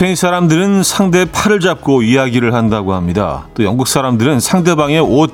[0.00, 3.48] 스페인 사람들은 상대의 팔을 잡고 이야기를 한다고 합니다.
[3.52, 5.30] 또 영국 사람들은 상대방의 옷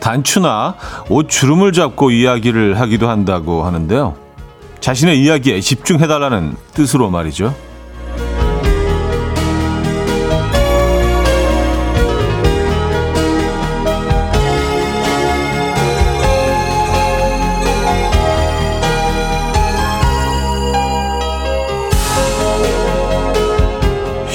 [0.00, 0.74] 단추나
[1.08, 4.14] 옷 주름을 잡고 이야기를 하기도 한다고 하는데요.
[4.80, 7.54] 자신의 이야기에 집중해달라는 뜻으로 말이죠.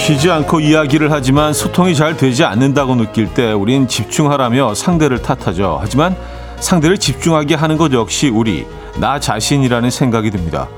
[0.08, 5.80] 쉬지 않고 이야기를 하지만 소통이 잘 되지 않는다고 느낄 때 우린 집중하라며 상대를 탓하죠.
[5.82, 6.16] 하지만
[6.62, 8.66] 상대를 집중하게 하는 것 역시 우리,
[9.02, 10.70] 나 자신이라는 생각이 듭니다.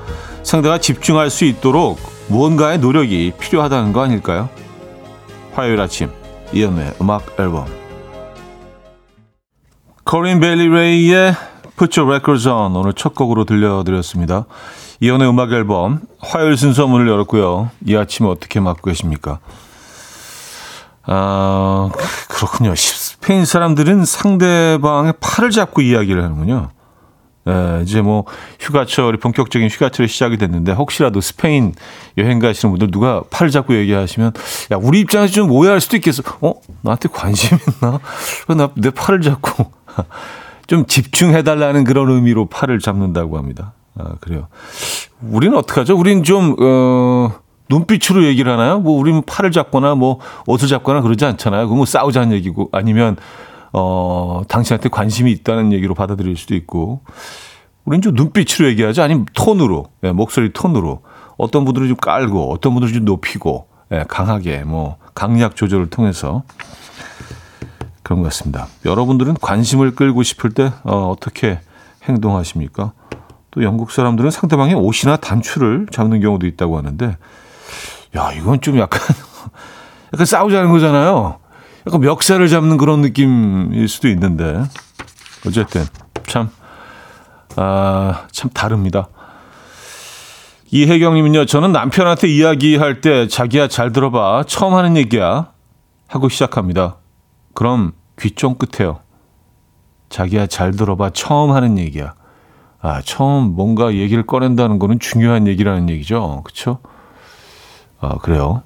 [0.42, 4.48] 상대가 집중할 수 있도록 무언가의 노력이 필요하다는 거 아닐까요?
[5.54, 6.10] 화요일 아침,
[6.52, 7.66] 이연의 음악 앨범.
[10.02, 11.36] 코린 벨리 레이의
[11.78, 14.46] Put Your Records On 오늘 첫 곡으로 들려드렸습니다.
[15.00, 17.70] 이연의 음악 앨범 화요일 순서 문을 열었고요.
[17.86, 19.38] 이 아침 어떻게 맞고 계십니까?
[21.04, 21.90] 아,
[22.28, 22.74] 그렇군요.
[22.76, 26.70] 스페인 사람들은 상대방의 팔을 잡고 이야기를 하는군요.
[27.48, 28.26] 예, 이제 뭐
[28.60, 31.74] 휴가철이 본격적인 휴가철이 시작이 됐는데 혹시라도 스페인
[32.18, 34.32] 여행 가시는 분들 누가 팔을 잡고 얘기하시면
[34.72, 36.22] 야 우리 입장에서 좀 오해할 수도 있겠어.
[36.42, 37.98] 어 나한테 관심 있나?
[38.48, 39.72] 왜나내 팔을 잡고
[40.68, 43.72] 좀 집중해달라는 그런 의미로 팔을 잡는다고 합니다.
[43.98, 44.48] 아, 그래요.
[45.22, 45.96] 우리는 어떡하죠?
[45.96, 47.32] 우리는 좀, 어,
[47.68, 48.80] 눈빛으로 얘기를 하나요?
[48.80, 51.64] 뭐, 우리는 팔을 잡거나 뭐, 옷을 잡거나 그러지 않잖아요.
[51.64, 53.16] 그건 뭐 싸우자는 얘기고, 아니면,
[53.72, 57.02] 어, 당신한테 관심이 있다는 얘기로 받아들일 수도 있고,
[57.84, 59.02] 우리는 좀 눈빛으로 얘기하죠.
[59.02, 61.02] 아니면 톤으로, 예, 목소리 톤으로.
[61.36, 66.42] 어떤 분들은 좀 깔고, 어떤 분들은 좀 높이고, 예, 강하게, 뭐, 강약 조절을 통해서.
[68.02, 68.66] 그런 것 같습니다.
[68.84, 71.60] 여러분들은 관심을 끌고 싶을 때, 어, 어떻게
[72.04, 72.92] 행동하십니까?
[73.50, 77.16] 또 영국 사람들은 상대방의 옷이나 단추를 잡는 경우도 있다고 하는데,
[78.16, 79.00] 야, 이건 좀 약간,
[80.12, 81.38] 약간 싸우자는 거잖아요.
[81.86, 84.62] 약간 멱살을 잡는 그런 느낌일 수도 있는데,
[85.46, 85.84] 어쨌든,
[86.26, 86.50] 참,
[87.56, 89.08] 아, 참 다릅니다.
[90.72, 94.44] 이혜경님은요, 저는 남편한테 이야기할 때 자기야 잘 들어봐.
[94.46, 95.50] 처음 하는 얘기야.
[96.06, 96.96] 하고 시작합니다.
[97.54, 99.00] 그럼 귀 쫑긋해요.
[100.10, 101.10] 자기야 잘 들어봐.
[101.10, 102.14] 처음 하는 얘기야.
[102.82, 106.42] 아, 처음 뭔가 얘기를 꺼낸다는 거는 중요한 얘기라는 얘기죠.
[106.44, 106.78] 그쵸?
[108.00, 108.62] 아, 그래요.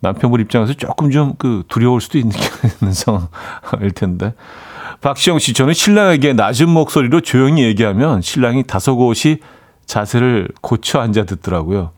[0.00, 2.36] 남편분 입장에서 조금 좀 그 두려울 수도 있는,
[2.80, 4.34] 있는 상황일 텐데.
[5.00, 9.40] 박시영 씨, 저는 신랑에게 낮은 목소리로 조용히 얘기하면 신랑이 다소곳이
[9.86, 11.92] 자세를 고쳐 앉아 듣더라고요.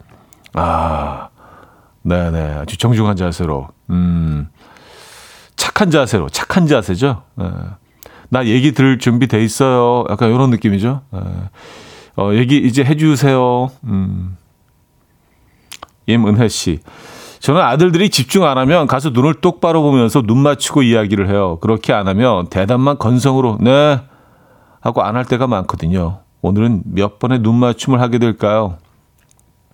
[0.54, 1.28] 아,
[2.02, 2.38] 네네.
[2.54, 3.68] 아주 정중한 자세로.
[3.90, 4.48] 음,
[5.56, 7.22] 착한 자세로, 착한 자세죠.
[7.36, 7.46] 네.
[8.30, 10.04] 나 얘기 들을 준비 돼 있어요.
[10.08, 11.02] 약간 이런 느낌이죠.
[11.10, 11.20] 네.
[12.16, 13.70] 어, 얘기 이제 해주세요.
[13.84, 14.36] 음.
[16.06, 16.80] 임은혜 씨.
[17.40, 21.58] 저는 아들들이 집중 안 하면 가서 눈을 똑바로 보면서 눈 맞추고 이야기를 해요.
[21.60, 24.00] 그렇게 안 하면 대답만 건성으로 네
[24.80, 26.20] 하고 안 할 때가 많거든요.
[26.42, 28.78] 오늘은 몇 번의 눈 맞춤을 하게 될까요?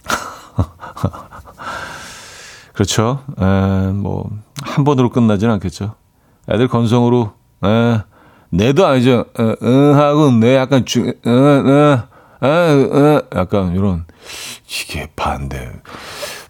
[2.72, 3.20] 그렇죠.
[3.40, 3.44] 에,
[3.92, 4.28] 뭐,
[4.62, 5.94] 한 번으로 끝나진 않겠죠.
[6.50, 7.32] 애들 건성으로,
[7.64, 7.98] 에,
[8.56, 9.26] 내도 아니죠.
[9.38, 11.98] 에, 응 하고, 내 약간 중, 에, 에,
[12.42, 14.04] 에, 에, 약간 이런,
[14.66, 15.72] 이게 반대.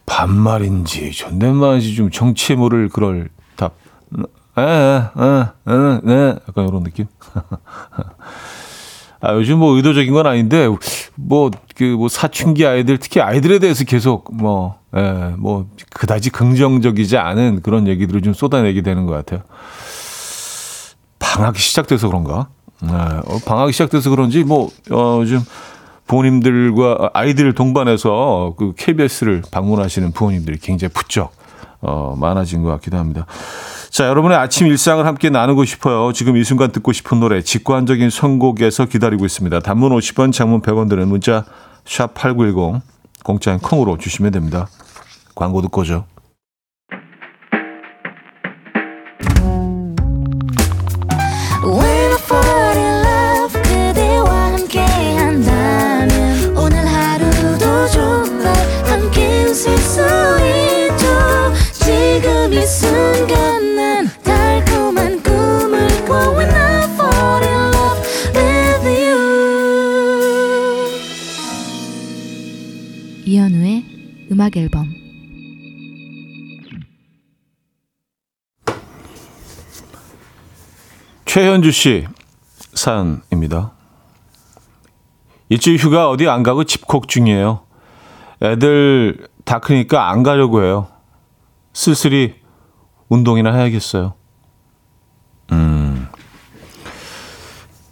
[0.06, 3.74] 반말인지, 존댓말인지 좀 정치에 모를 그럴 답.
[4.56, 7.06] 에, 에, 에, 에, 에, 약간 이런 느낌?
[9.20, 10.68] 아, 요즘 뭐 의도적인 건 아닌데,
[11.16, 17.62] 뭐, 그, 뭐, 사춘기 아이들, 특히 아이들에 대해서 계속, 뭐, 예, 뭐, 그다지 긍정적이지 않은
[17.62, 19.42] 그런 얘기들을 좀 쏟아내게 되는 것 같아요.
[21.36, 22.48] 방학이 시작돼서 그런가?
[22.82, 25.40] 예, 어, 방학이 시작돼서 그런지, 뭐, 어, 요즘
[26.06, 31.32] 부모님들과 아이들을 동반해서 그 KBS를 방문하시는 부모님들이 굉장히 부쩍,
[31.82, 33.26] 어, 많아진 것 같기도 합니다.
[33.90, 36.12] 자, 여러분의 아침 일상을 함께 나누고 싶어요.
[36.14, 39.60] 지금 이 순간 듣고 싶은 노래, 직관적인 선곡에서 기다리고 있습니다.
[39.60, 41.44] 단문 50원, 장문 100원 드는 문자,
[41.84, 42.80] 샵 8910,
[43.24, 44.68] 공짜인 콩으로 주시면 됩니다.
[45.34, 46.06] 광고 듣고 오죠.
[74.46, 74.94] 음악 앨범
[81.24, 82.06] 최현주 씨
[82.74, 83.72] 사연입니다.
[85.48, 87.62] 일주일 휴가 어디 안 가고 집콕 중이에요.
[88.40, 90.88] 애들 다 크니까 안 가려고 해요.
[91.72, 92.36] 쓸쓸히
[93.08, 94.14] 운동이나 해야겠어요.
[95.52, 96.08] 음,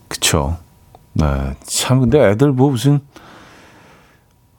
[0.09, 0.59] 그쵸.
[1.15, 1.55] 네.
[1.65, 3.01] 참, 근데 애들 뭐 무슨,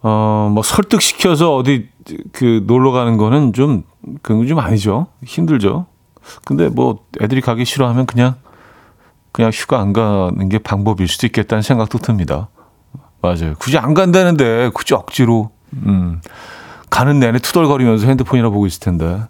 [0.08, 1.90] 어, 뭐 설득시켜서 어디
[2.32, 3.82] 그 놀러 가는 거는 좀,
[4.22, 5.08] 그건 좀 아니죠.
[5.24, 5.88] 힘들죠.
[6.46, 8.36] 근데 뭐 애들이 가기 싫어하면 그냥,
[9.32, 12.50] 그냥 휴가 안 가는 게 방법일 수도 있겠다는 생각도 듭니다.
[13.24, 13.56] 맞아요.
[13.58, 16.22] 굳이 안 간다는데, 굳이 억지로, 음,
[16.92, 19.24] 가는 내내 투덜거리면서 핸드폰이나 보고 있을 텐데.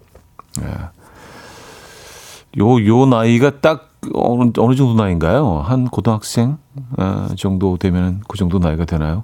[0.62, 2.60] 예.
[2.60, 5.64] 요, 요 나이가 딱 어느, 어느 정도 나이인가요?
[5.66, 6.58] 한 고등학생
[6.98, 9.24] 어, 정도 되면 그 정도 나이가 되나요?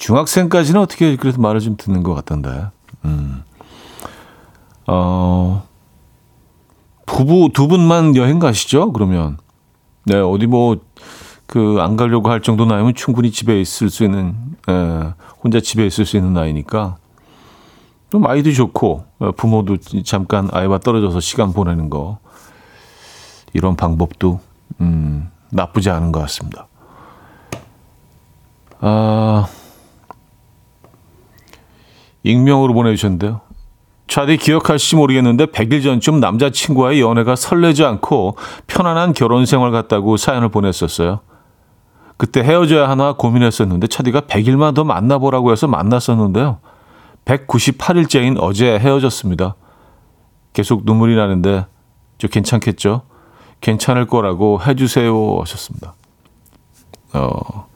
[0.00, 2.68] 중학생까지는 어떻게 그래도 말을 좀 듣는 것 같던데.
[3.04, 3.44] 음.
[4.86, 5.62] 어,
[7.06, 8.92] 부부 두 분만 여행 가시죠?
[8.92, 9.36] 그러면.
[10.04, 10.78] 네, 어디 뭐,
[11.46, 14.34] 그, 안 가려고 할 정도 나이면 충분히 집에 있을 수 있는,
[14.68, 15.12] 에,
[15.44, 16.96] 혼자 집에 있을 수 있는 나이니까.
[18.10, 22.18] 좀 아이도 좋고, 어, 부모도 잠깐 아이와 떨어져서 시간 보내는 거.
[23.52, 24.40] 이런 방법도
[24.80, 26.68] 음, 나쁘지 않은 것 같습니다.
[28.80, 29.46] 아,
[32.22, 33.40] 익명으로 보내주셨는데요.
[34.08, 38.36] 차디 기억하실지 모르겠는데 100일 전쯤 남자친구와의 연애가 설레지 않고
[38.66, 41.20] 편안한 결혼 생활 같다고 사연을 보냈었어요.
[42.16, 46.58] 그때 헤어져야 하나 고민했었는데 차디가 100일만 더 만나보라고 해서 만났었는데요.
[47.24, 49.54] 198일째인 어제 헤어졌습니다.
[50.52, 51.66] 계속 눈물이 나는데
[52.18, 53.02] 저 괜찮겠죠?
[53.60, 55.94] 괜찮을 거라고 해주세요 하셨습니다.
[57.12, 57.68] 어,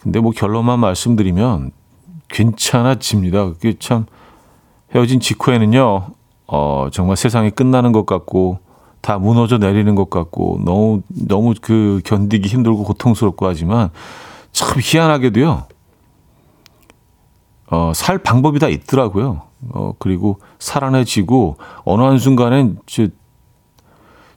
[0.00, 1.72] 근데 뭐 결론만 말씀드리면
[2.30, 3.44] 괜찮아집니다.
[3.44, 4.06] 그게 참
[4.94, 6.06] 헤어진 직후에는요,
[6.46, 8.58] 어, 정말 세상이 끝나는 것 같고
[9.00, 13.90] 다 무너져 내리는 것 같고 너무 너무 그 견디기 힘들고 고통스럽고 하지만
[14.52, 15.64] 참 희한하게도요.
[17.70, 19.42] 어, 살 방법이 다 있더라고요.
[19.70, 22.78] 어, 그리고 살아내지고 어느 한순간엔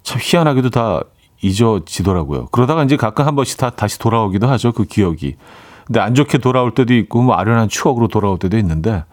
[0.03, 1.01] 참 희한하게도 다
[1.41, 2.47] 잊어지더라고요.
[2.51, 4.71] 그러다가 이제 가끔 한 번씩 다 다시 돌아오기도 하죠.
[4.71, 5.35] 그 기억이.
[5.85, 9.03] 근데 안 좋게 돌아올 때도 있고 뭐 아련한 추억으로 돌아올 때도 있는데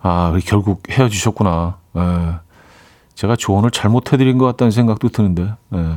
[0.00, 1.78] 아 결국 헤어지셨구나.
[1.96, 2.00] 에.
[2.00, 2.34] 예.
[3.14, 5.42] 제가 조언을 잘못해드린 것 같다는 생각도 드는데.
[5.42, 5.76] 에.
[5.76, 5.96] 예.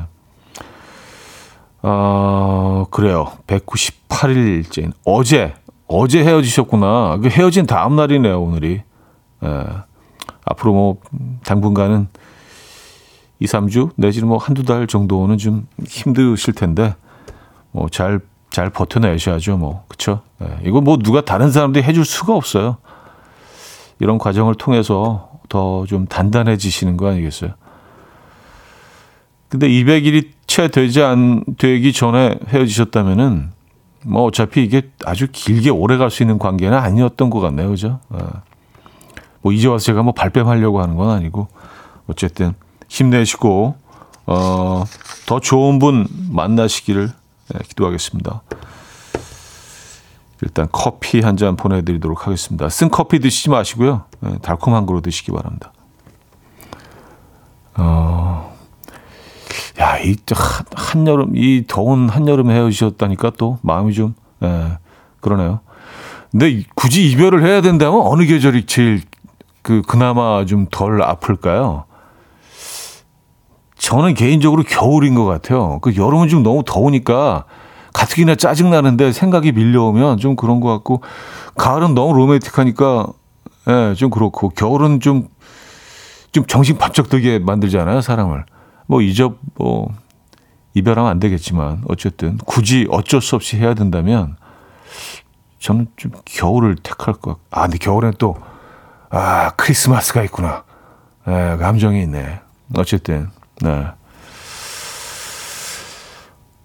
[1.81, 3.31] 아 그래요.
[3.47, 5.53] 198일째 어제
[5.87, 7.17] 어제 헤어지셨구나.
[7.21, 8.81] 그 헤어진 다음 날이네요 오늘이.
[9.43, 9.47] 에.
[9.47, 9.65] 예.
[10.45, 10.97] 앞으로 뭐
[11.43, 12.07] 당분간은
[13.39, 16.95] 2, 3주 내지는 뭐 한두 달 정도는 좀 힘드실 텐데
[17.71, 18.19] 뭐 잘
[18.55, 19.83] 잘 버텨내셔야죠, 뭐.
[19.89, 20.21] 그쵸?
[20.37, 20.47] 네.
[20.63, 22.77] 이거 뭐 누가 다른 사람들이 해줄 수가 없어요.
[23.99, 27.51] 이런 과정을 통해서 더 좀 단단해지시는 거 아니겠어요?
[29.49, 33.51] 근데 200일이 채 되지 않, 되기 전에 헤어지셨다면은
[34.05, 37.69] 뭐 어차피 이게 아주 길게 오래 갈 수 있는 관계는 아니었던 것 같네요.
[37.69, 37.99] 그죠?
[38.09, 38.19] 네.
[39.41, 41.49] 뭐 이제 와서 제가 뭐 발뺌하려고 하는 건 아니고
[42.07, 42.53] 어쨌든
[42.87, 43.75] 힘내시고
[44.27, 44.83] 어,
[45.25, 47.09] 더 좋은 분 만나시기를
[47.49, 48.41] 네, 기도하겠습니다.
[50.41, 52.69] 일단 커피 한 잔 보내드리도록 하겠습니다.
[52.69, 54.03] 쓴 커피 드시지 마시고요.
[54.19, 55.71] 네, 달콤한 거로 드시기 바랍니다.
[57.77, 58.53] 어,
[59.79, 60.15] 야, 이
[60.75, 64.77] 한여름, 이 더운 한여름에 헤어지셨다니까 또 마음이 좀, 예,
[65.19, 65.59] 그러네요.
[66.31, 69.01] 근데 굳이 이별을 해야 된다면 어느 계절이 제일
[69.61, 71.85] 그, 그나마 좀 덜 아플까요?
[73.77, 75.79] 저는 개인적으로 겨울인 것 같아요.
[75.81, 77.45] 그 여름은 좀 너무 더우니까
[77.93, 81.01] 가뜩이나 짜증 나는데 생각이 밀려오면 좀 그런 것 같고
[81.55, 83.07] 가을은 너무 로맨틱하니까
[83.67, 88.45] 예, 좀 그렇고 겨울은 좀좀 정신 바짝 들게 만들잖아요, 사람을.
[88.87, 89.91] 뭐 이접 뭐
[90.73, 94.35] 이별하면 안 되겠지만 어쨌든 굳이 어쩔 수 없이 해야 된다면
[95.59, 97.37] 저는 좀 겨울을 택할 것.
[97.49, 98.35] 아, 근데 겨울엔 또
[99.09, 100.63] 아, 크리스마스가 있구나.
[101.27, 102.41] 예, 감정이 있네.
[102.75, 103.29] 어쨌든
[103.61, 103.85] 네.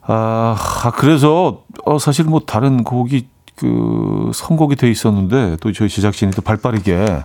[0.02, 6.32] 아, 아, 그래서 어, 사실 뭐 다른 곡이 그 선곡이 돼 있었는데 또 저희 제작진이
[6.32, 7.22] 또 발빠르게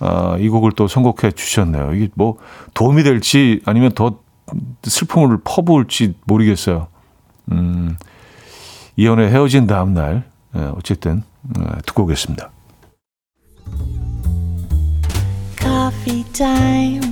[0.00, 1.94] 아, 이 곡을 또 선곡해 주셨네요.
[1.94, 2.38] 이게 뭐
[2.74, 4.18] 도움이 될지 아니면 더
[4.82, 6.88] 슬픔을 퍼부을지 모르겠어요.
[7.52, 7.96] 음,
[8.96, 12.50] 이연의 헤어진 다음 날 네, 어쨌든 네, 듣고 오겠습니다.
[15.62, 17.11] Coffee.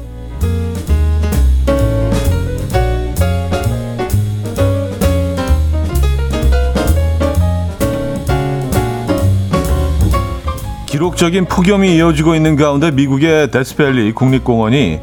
[11.01, 14.99] 기록적인 폭염이 이어지고 있는 가운데 미국의 데스밸리 국립공원이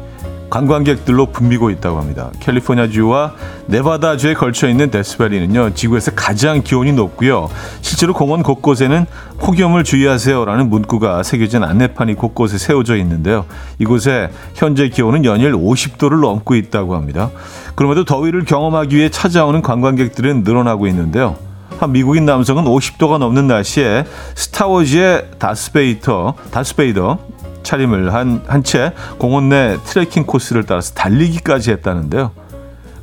[0.49, 2.31] 관광객들로 붐비고 있다고 합니다.
[2.39, 3.33] 캘리포니아주와
[3.67, 7.49] 네바다주에 걸쳐 있는 데스밸리는요, 지구에서 가장 기온이 높고요.
[7.81, 9.07] 실제로 공원 곳곳에는
[9.39, 13.43] 폭염을 주의하세요라는 문구가 새겨진 안내판이 곳곳에 세워져 있는데요.
[13.77, 17.29] 이곳에 현재 기온은 연일 50도를 넘고 있다고 합니다.
[17.75, 21.48] 그럼에도 더위를 경험하기 위해 찾아오는 관광객들은 늘어나고 있는데요.
[21.79, 24.05] 한 미국인 남성은 50도가 넘는 날씨에
[24.35, 27.17] 스타워즈의 다스베이터, 다스베이더
[27.63, 32.31] 차림을 한 한 채 공원 내 트레킹 코스를 따라서 달리기까지 했다는데요.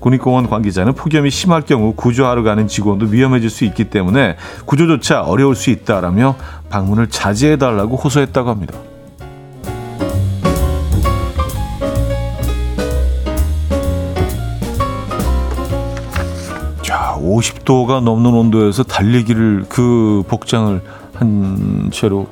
[0.01, 5.71] 국립공원 관계자는 폭염이 심할 경우 구조하러 가는 직원도 위험해질 수 있기 때문에 구조조차 어려울 수
[5.71, 6.37] 있다라며
[6.69, 8.75] 방문을 자제해달라고 호소했다고 합니다.
[17.27, 20.81] 50도가 넘는 온도에서 달리기를 그 복장을
[21.15, 22.27] 한 채로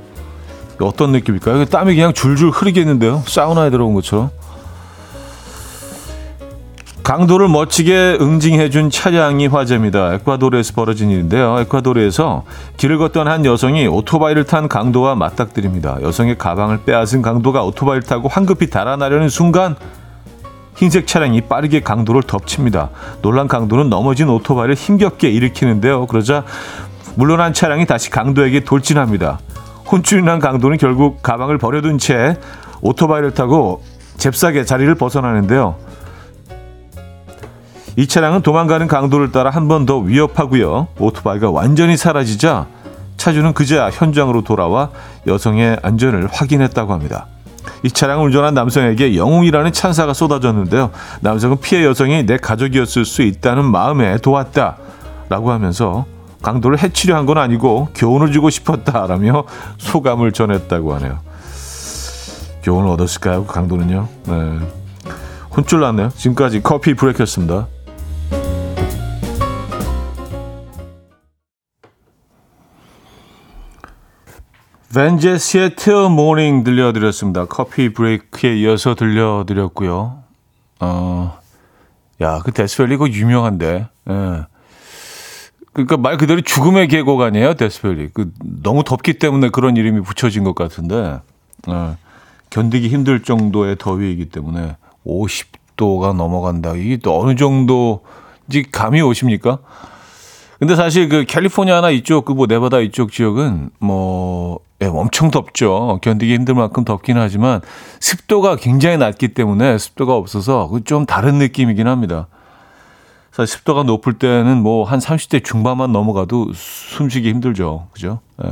[0.80, 1.64] 어떤 느낌일까요?
[1.66, 3.22] 땀이 그냥 줄줄 흐르겠는데요.
[3.26, 4.30] 사우나에 들어온 것처럼.
[7.04, 10.14] 강도를 멋지게 응징해준 차량이 화제입니다.
[10.14, 11.60] 에콰도르에서 벌어진 일인데요.
[11.60, 12.44] 에콰도르에서
[12.78, 15.98] 길을 걷던 한 여성이 오토바이를 탄 강도와 맞닥뜨립니다.
[16.00, 19.76] 여성의 가방을 빼앗은 강도가 오토바이를 타고 황급히 달아나려는 순간
[20.76, 22.90] 흰색 차량이 빠르게 강도를 덮칩니다.
[23.22, 26.06] 놀란 강도는 넘어진 오토바이를 힘겹게 일으키는데요.
[26.06, 26.44] 그러자
[27.16, 29.38] 물러난 차량이 다시 강도에게 돌진합니다.
[29.90, 32.38] 혼쭐이 난 강도는 결국 가방을 버려둔 채
[32.80, 33.82] 오토바이를 타고
[34.16, 35.76] 잽싸게 자리를 벗어나는데요.
[37.96, 40.88] 이 차량은 도망가는 강도를 따라 한 번 더 위협하고요.
[40.98, 42.66] 오토바이가 완전히 사라지자
[43.16, 44.90] 차주는 그제야 현장으로 돌아와
[45.28, 47.26] 여성의 안전을 확인했다고 합니다.
[47.82, 50.90] 이 차량을 운전한 남성에게 영웅이라는 찬사가 쏟아졌는데요.
[51.20, 54.76] 남성은 피해 여성이 내 가족이었을 수 있다는 마음에 도왔다.
[55.28, 56.04] 라고 하면서
[56.42, 59.44] 강도를 해치려 한 건 아니고 교훈을 주고 싶었다라며
[59.78, 61.18] 소감을 전했다고 하네요.
[62.62, 63.46] 교훈을 얻었을까요?
[63.46, 64.08] 그 강도는요.
[64.26, 64.58] 네.
[65.56, 66.10] 혼쭐 났네요.
[66.16, 67.66] 지금까지 커피 브레이크였습니다.
[74.94, 77.46] 벤제스의 Till Morning 들려드렸습니다.
[77.46, 80.18] 커피 브레이크에 이어서 들려드렸고요.
[80.80, 81.38] 어,
[82.20, 83.88] 야, 그 데스밸리 그 유명한데.
[84.10, 84.46] 예.
[85.72, 88.10] 그러니까 말 그대로 죽음의 계곡 아니에요, 데스밸리.
[88.14, 91.18] 그 너무 덥기 때문에 그런 이름이 붙여진 것 같은데.
[91.68, 91.96] 예.
[92.50, 96.74] 견디기 힘들 정도의 더위이기 때문에 50도가 넘어간다.
[96.74, 99.58] 이게 또 어느 정도인지 감이 오십니까?
[100.58, 105.98] 근데 사실 그 캘리포니아나 이쪽 그 뭐 네바다 이쪽 지역은 뭐 예, 엄청 덥죠.
[106.02, 107.60] 견디기 힘들 만큼 덥긴 하지만
[108.00, 112.26] 습도가 굉장히 낮기 때문에 습도가 없어서 그좀 다른 느낌이긴 합니다.
[113.32, 117.88] 사실 습도가 높을 때는 뭐 한 30대 중반만 넘어가도 숨쉬기 힘들죠.
[117.92, 118.20] 그죠?
[118.44, 118.48] 예.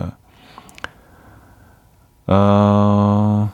[2.27, 3.53] 어,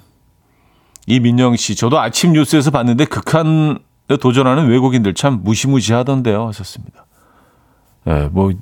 [1.07, 3.79] 이민영 씨, 저도 아침 뉴스에서 봤는데 극한에
[4.21, 6.47] 도전하는 외국인들 참 무시무시하던데요.
[6.49, 7.07] 하셨습니다.
[8.09, 8.53] 예, 뭐,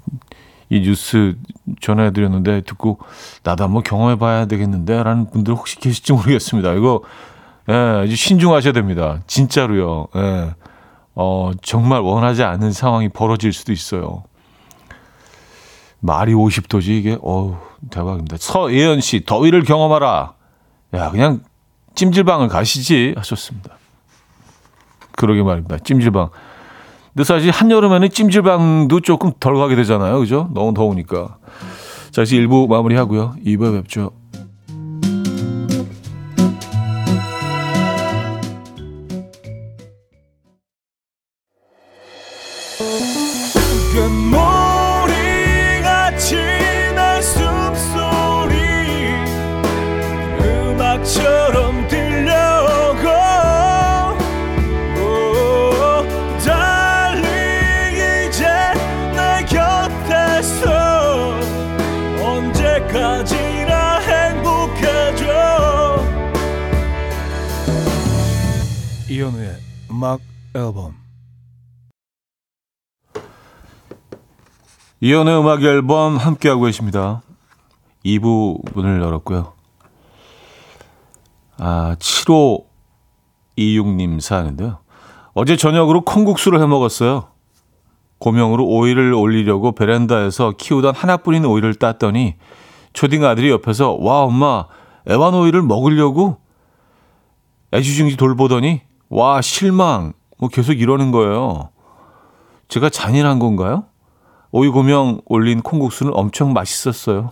[0.69, 1.37] 이 뉴스
[1.81, 2.99] 전해드렸는데 듣고
[3.45, 6.73] 나도 한번 경험해 봐야 되겠는데 라는 분들 혹시 계실지 모르겠습니다.
[6.75, 7.03] 이거,
[7.69, 9.21] 예, 신중하셔야 됩니다.
[9.27, 10.09] 진짜로요.
[10.17, 10.55] 예.
[11.15, 14.25] 어, 정말 원하지 않는 상황이 벌어질 수도 있어요.
[16.01, 17.57] 말이 50도지 이게 어우
[17.91, 18.37] 대박입니다.
[18.39, 20.35] 서예연 씨 더위를 경험하라.
[20.95, 21.41] 야 그냥
[21.95, 23.79] 찜질방을 가시지 하셨습니다.
[25.13, 25.79] 그러게 말입니다.
[25.79, 26.29] 찜질방.
[27.17, 30.19] 근데 사실 한여름에는 찜질방도 조금 덜 가게 되잖아요.
[30.19, 30.51] 그죠?
[30.53, 31.39] 너무 더우니까.
[32.11, 33.37] 자, 이제 1부 마무리하고요.
[33.43, 34.11] 2부에 뵙죠.
[75.07, 77.23] 이현우의 음악 앨범 함께하고 계십니다.
[78.05, 79.53] 2부 문을 열었고요.
[81.59, 81.95] 아,
[83.57, 84.79] 7526님 사는데요.
[85.33, 87.29] 어제 저녁으로 콩국수를 해 먹었어요.
[88.19, 92.35] 고명으로 오이를 올리려고 베란다에서 키우던 하나뿐인 오이를 땄더니
[92.93, 94.65] 초딩 아들이 옆에서 와 엄마
[95.09, 96.39] 애완 오이를 먹으려고
[97.73, 100.15] 애지중지 돌보더니 와, 실망.
[100.37, 101.69] 뭐 계속 이러는 거예요.
[102.67, 103.85] 제가 잔인한 건가요?
[104.57, 107.31] 오이 고명 올린 콩국수는 엄청 맛있었어요.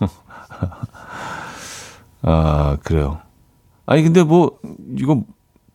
[2.20, 3.20] 아, 그래요.
[3.86, 4.58] 아니, 근데 뭐,
[4.98, 5.22] 이거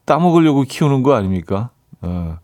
[0.05, 1.71] 따먹으려고 키우는 거 아닙니까?
[2.01, 2.37] 어,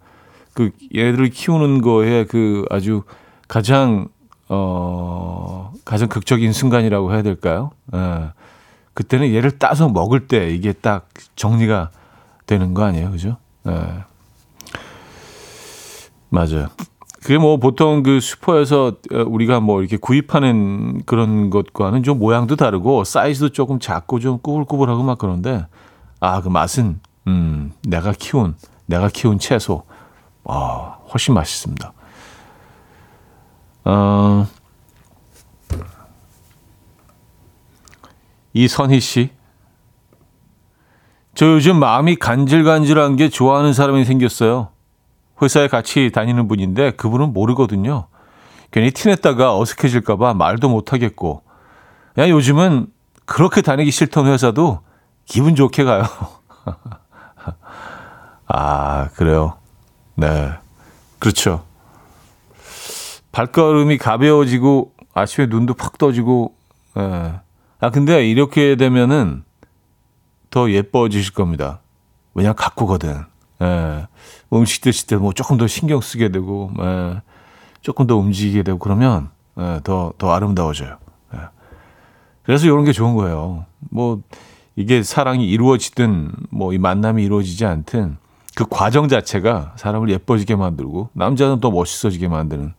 [0.55, 3.03] 그, 얘들을 키우는 거에 그 아주
[3.47, 4.07] 가장,
[4.47, 7.69] 어, 가장 극적인 순간이라고 해야 될까요?
[7.93, 8.31] 예.
[8.95, 11.91] 그때는 얘를 따서 먹을 때 이게 딱 정리가
[12.47, 13.11] 되는 거 아니에요?
[13.11, 13.37] 그죠?
[13.67, 14.05] 예.
[16.29, 16.69] 맞아요.
[17.21, 23.49] 그게 뭐 보통 그 슈퍼에서 우리가 뭐 이렇게 구입하는 그런 것과는 좀 모양도 다르고 사이즈도
[23.49, 25.65] 조금 작고 좀 꾸불꾸불하고 막 그런데
[26.21, 29.83] 아, 그 맛은 음, 내가 키운 내가 키운 채소
[30.45, 31.93] 아, 훨씬 맛있습니다.
[33.85, 34.47] 어,
[38.53, 39.29] 이선희 씨.
[41.35, 44.69] 저 요즘 마음이 간질간질한 게 좋아하는 사람이 생겼어요.
[45.41, 48.07] 회사에 같이 다니는 분인데 그분은 모르거든요.
[48.71, 51.43] 괜히 티냈다가 어색해질까봐 말도 못하겠고.
[52.17, 52.87] 야, 요즘은
[53.25, 54.81] 그렇게 다니기 싫던 회사도
[55.25, 56.03] 기분 좋게 가요.
[58.47, 59.57] 아, 그래요.
[60.15, 60.51] 네.
[61.19, 61.63] 그렇죠.
[63.31, 66.55] 발걸음이 가벼워지고 아침에 눈도 팍 떠지고,
[66.97, 67.39] 예.
[67.79, 69.43] 아, 근데 이렇게 되면은
[70.49, 71.81] 더 예뻐지실 겁니다.
[72.33, 73.23] 왜냐, 가꾸거든.
[73.61, 74.07] 예.
[74.53, 77.21] 음식 드실 때 뭐 조금 더 신경 쓰게 되고, 예.
[77.81, 79.29] 조금 더 움직이게 되고 그러면
[79.59, 79.79] 예.
[79.83, 80.97] 더, 더 아름다워져요.
[81.35, 81.39] 예.
[82.43, 83.65] 그래서 이런 게 좋은 거예요.
[83.91, 84.21] 뭐,
[84.75, 88.17] 이게 사랑이 이루어지든 뭐 이 만남이 이루어지지 않든
[88.55, 92.73] 그 과정 자체가 사람을 예뻐지게 만들고 남자는 더 멋있어지게 만드는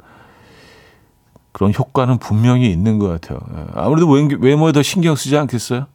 [1.52, 3.40] 그런 효과는 분명히 있는 것 같아요.
[3.56, 3.64] 예.
[3.74, 5.86] 아무래도 외모에 더 신경 쓰지 않겠어요?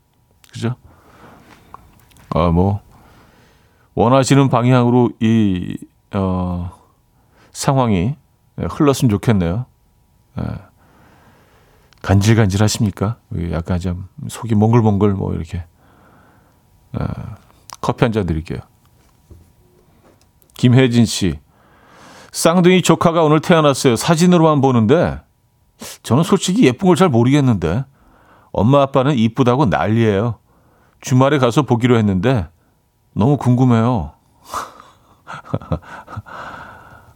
[0.52, 0.76] 그죠?
[2.30, 2.82] 아, 뭐,
[3.96, 5.78] 원하시는 방향으로 이,
[6.14, 6.72] 어,
[7.52, 8.16] 상황이
[8.58, 9.66] 흘렀으면 좋겠네요.
[10.40, 10.44] 예.
[12.02, 13.18] 간질간질 하십니까?
[13.52, 15.66] 약간 좀 속이 몽글몽글 뭐 이렇게.
[17.00, 17.06] 예.
[17.82, 18.60] 커피 한 잔 드릴게요.
[20.56, 21.40] 김혜진 씨.
[22.32, 23.96] 쌍둥이 조카가 오늘 태어났어요.
[23.96, 25.22] 사진으로만 보는데
[26.04, 27.86] 저는 솔직히 예쁜 걸 잘 모르겠는데
[28.52, 30.40] 엄마 아빠는 이쁘다고 난리예요.
[31.02, 32.48] 주말에 가서 보기로 했는데
[33.16, 34.12] 너무 궁금해요.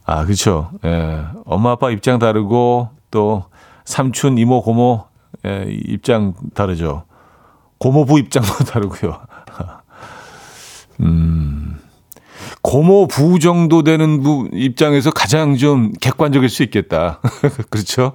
[0.06, 0.70] 아, 그렇죠.
[0.84, 1.24] 예.
[1.44, 3.44] 엄마 아빠 입장 다르고 또
[3.84, 5.04] 삼촌, 이모, 고모
[5.46, 7.04] 예, 입장 다르죠.
[7.78, 9.20] 고모부 입장도 다르고요.
[11.00, 11.78] 음.
[12.62, 17.20] 고모 부 정도 되는 부 입장에서 가장 좀 객관적일 수 있겠다.
[17.70, 18.12] 그렇죠?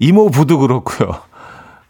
[0.00, 1.20] 이모 부도 그렇고요.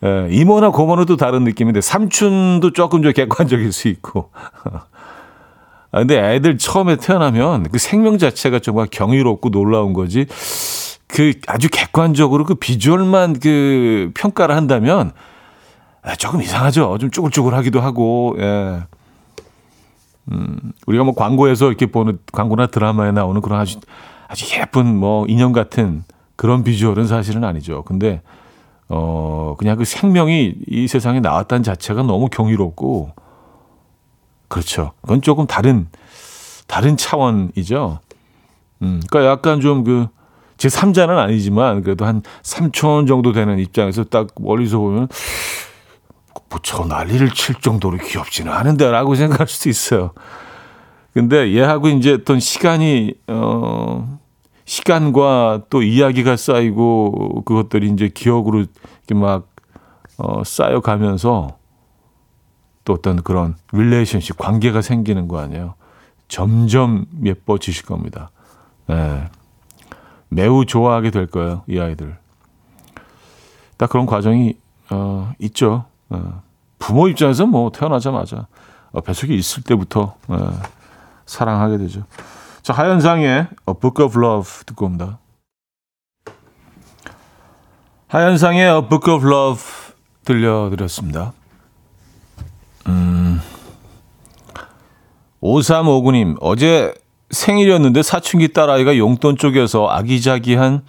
[0.04, 4.30] 예, 이모나 고모는 또 다른 느낌인데 삼촌도 조금 좀 객관적일 수 있고.
[5.90, 10.26] 아, 근데 애들 처음에 태어나면 그 생명 자체가 정말 경이롭고 놀라운 거지.
[11.06, 15.12] 그 아주 객관적으로 그 비주얼만 그 평가를 한다면
[16.02, 16.98] 아, 조금 이상하죠.
[16.98, 18.36] 좀 쭈글쭈글하기도 하고.
[18.38, 18.82] 예.
[20.30, 23.78] 음, 우리가 뭐 광고에서 이렇게 보는 광고나 드라마에 나오는 그런 아주
[24.28, 26.04] 아주 예쁜 뭐 인형 같은
[26.36, 27.82] 그런 비주얼은 사실은 아니죠.
[27.84, 28.20] 근데
[28.88, 33.12] 어 그냥 그 생명이 이 세상에 나왔다는 자체가 너무 경이롭고
[34.48, 34.92] 그렇죠.
[35.02, 35.88] 그건 조금 다른
[36.66, 38.00] 다른 차원이죠.
[38.82, 40.08] 음, 그러니까 약간 좀 그
[40.58, 45.08] 제 3자는 아니지만 그래도 한 3천 정도 되는 입장에서 딱 멀리서 보면
[46.50, 50.10] 뭐 저 난리를 칠 정도로 귀엽지는 않은데 라고 생각할 수도 있어요.
[51.14, 54.17] 근데 얘하고 이제 어떤 시간이 어
[54.68, 59.48] 시간과 또 이야기가 쌓이고 그것들이 이제 기억으로 이렇게 막
[60.18, 61.56] 어, 쌓여가면서
[62.84, 65.72] 또 어떤 그런 릴레이션십 관계가 생기는 거 아니에요.
[66.28, 68.30] 점점 예뻐지실 겁니다.
[68.86, 69.30] 네.
[70.28, 72.18] 매우 좋아하게 될 거예요, 이 아이들.
[73.78, 74.58] 딱 그런 과정이
[74.90, 75.86] 어, 있죠.
[76.10, 76.42] 어,
[76.78, 78.46] 부모 입장에서 뭐 태어나자마자
[78.92, 80.60] 어, 뱃속에 있을 때부터 어,
[81.24, 82.02] 사랑하게 되죠.
[82.68, 85.18] 자, 하현상의 A Book of Love 듣고 옵니다.
[88.08, 89.62] 하현상의 A Book of Love
[90.26, 91.32] 들려드렸습니다.
[92.88, 93.40] 음,
[95.40, 96.92] 5359님, 어제
[97.30, 100.82] 생일이었는데 사춘기 딸아이가 용돈 쪽에서 아기자기한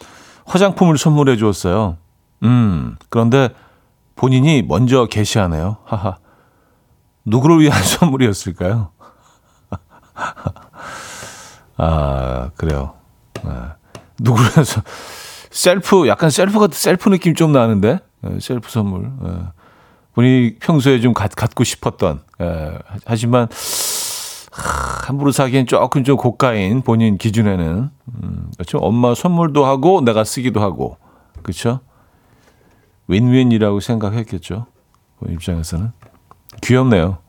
[0.44, 1.96] 화장품을 선물해 주었어요.
[2.44, 3.52] 음, 그런데
[4.18, 5.78] 본인이 먼저 개시하네요.
[5.86, 6.18] 하하.
[7.24, 8.92] 누구를 위한 선물이었을까요?
[11.80, 12.94] 아, 그래요.
[13.44, 13.52] 네.
[14.20, 14.82] 누구를 위해서
[15.50, 19.10] 셀프 약간 셀프 같은 셀프 느낌 좀 나는데 네, 셀프 선물.
[19.22, 19.32] 네.
[20.14, 22.78] 본인이 평소에 좀 갖, 갖고 싶었던 네.
[23.06, 23.48] 하지만
[24.52, 27.90] 하, 함부로 사기엔 조금 좀 고가인 본인 기준에는
[28.24, 28.78] 음, 그렇죠.
[28.80, 30.98] 엄마 선물도 하고 내가 쓰기도 하고
[31.42, 31.80] 그렇죠.
[33.08, 34.66] 윈윈이라고 생각했겠죠.
[35.20, 35.92] 그 입장에서는.
[36.62, 37.20] 귀엽네요.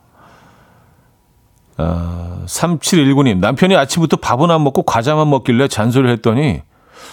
[1.82, 6.60] 아, 3719님, 남편이 아침부터 밥은 안 먹고 과자만 먹길래 잔소리를 했더니,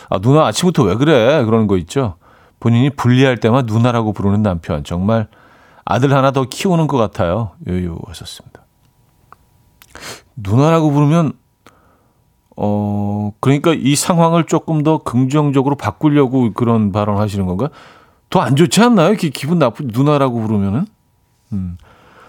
[0.10, 1.44] 아, 누나 아침부터 왜 그래?
[1.46, 2.16] 그러는 거 있죠.
[2.60, 4.84] 본인이 불리할 때만 누나라고 부르는 남편.
[4.84, 5.28] 정말
[5.86, 7.52] 아들 하나 더 키우는 것 같아요.
[7.68, 8.66] 요요 하셨습니다.
[10.36, 11.34] 누나라고 부르면,
[12.58, 17.70] 어, 그러니까 이 상황을 조금 더 긍정적으로 바꾸려고 그런 발언 하시는 건가?
[18.30, 19.14] 더 안 좋지 않나요?
[19.14, 20.86] 기, 기분 나쁜 누나라고 부르면은?
[21.54, 21.78] 음.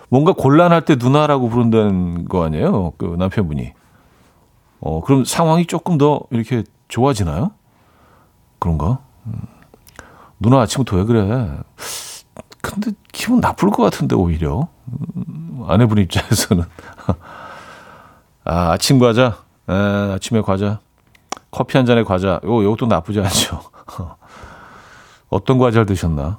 [0.09, 2.93] 뭔가 곤란할 때 누나라고 부른다는 거 아니에요?
[2.99, 3.73] 그 남편분이.
[4.81, 7.53] 어, 그럼 상황이 조금 더 이렇게 좋아지나요?
[8.59, 8.99] 그런가?
[9.27, 9.33] 음.
[10.41, 11.59] 누나 아침부터 왜 그래?
[12.63, 14.69] 근데 기분 나쁠 것 같은데, 오히려.
[15.17, 16.65] 음, 아내분 입장에서는.
[18.45, 19.39] 아, 아침 과자.
[19.69, 19.73] 에,
[20.15, 20.81] 아침에 과자.
[21.51, 22.41] 커피 한 잔에 과자.
[22.45, 23.63] 요, 요것도 나쁘지 않죠.
[25.29, 26.39] 어떤 과자를 드셨나?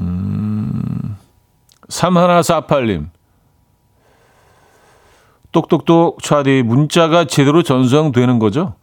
[0.00, 0.47] 음.
[1.88, 3.10] 3148님.
[5.52, 8.74] 똑똑똑 차디 문자가 제대로 전송되는 거죠?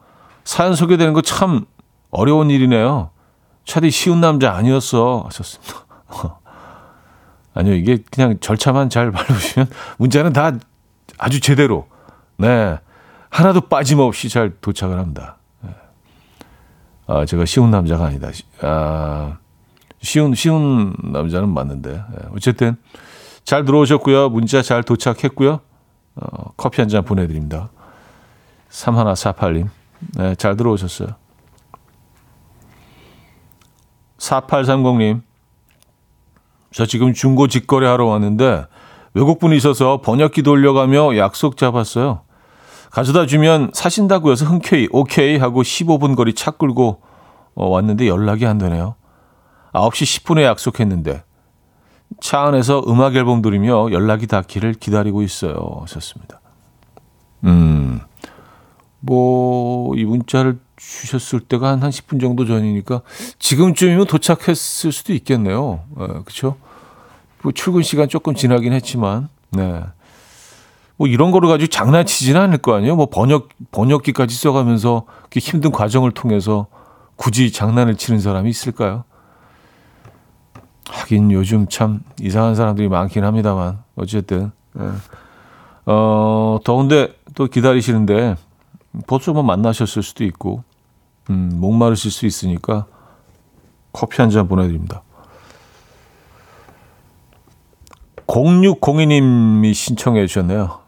[0.43, 1.65] 사연 소개되는 거 참
[2.11, 3.11] 어려운 일이네요.
[3.65, 5.85] 차디 쉬운 남자 아니었어 하셨습니다.
[7.53, 10.51] 아니요 이게 그냥 절차만 잘 밟으시면 문자는 다
[11.17, 11.87] 아주 제대로
[12.37, 12.77] 네
[13.29, 15.37] 하나도 빠짐없이 잘 도착을 합니다.
[15.61, 15.69] 네.
[17.07, 18.29] 아 제가 쉬운 남자가 아니다.
[18.61, 19.37] 아
[20.05, 22.77] 쉬운 쉬운 남자는 맞는데 예, 어쨌든
[23.43, 24.29] 잘 들어오셨고요.
[24.29, 25.59] 문자 잘 도착했고요.
[26.15, 27.69] 어, 커피 한 잔 보내드립니다.
[28.69, 29.67] 3148님
[30.17, 31.09] 네, 잘 들어오셨어요.
[34.17, 35.21] 4830님
[36.71, 38.65] 저 지금 중고 직거래 하러 왔는데
[39.13, 42.21] 외국분이 있어서 번역기 돌려가며 약속 잡았어요.
[42.91, 47.01] 가져다 주면 사신다고 해서 흔쾌히 오케이 하고 15분 거리 차 끌고
[47.55, 48.95] 어, 왔는데 연락이 안 되네요.
[49.75, 51.23] 9시 10분에 약속했는데
[52.21, 55.79] 차 안에서 음악 앨범 들으며 연락이 닿기를 기다리고 있어요.
[55.81, 56.39] 하셨습니다.
[57.43, 57.99] 음,
[59.01, 63.01] 뭐, 이 문자를 주셨을 때가 한, 한 10분 정도 전이니까
[63.39, 65.81] 지금쯤이면 도착했을 수도 있겠네요.
[65.97, 66.57] 네, 그쵸?
[67.41, 69.83] 뭐 출근 시간 조금 지나긴 했지만, 네.
[70.97, 72.95] 뭐 이런 거를 가지고 장난치지는 않을 거 아니에요?
[72.95, 76.67] 뭐 번역, 번역기까지 써가면서 그 힘든 과정을 통해서
[77.17, 79.03] 굳이 장난을 치는 사람이 있을까요?
[80.89, 84.83] 하긴 요즘 참 이상한 사람들이 많긴 합니다만 어쨌든 예.
[85.85, 88.35] 어 더운데 또 기다리시는데
[89.07, 90.63] 벌써 뭐 만나셨을 수도 있고
[91.29, 92.85] 음, 목마르실 수 있으니까
[93.93, 95.01] 커피 한 잔 보내드립니다.
[98.27, 100.79] 0602님이 신청해 주셨네요.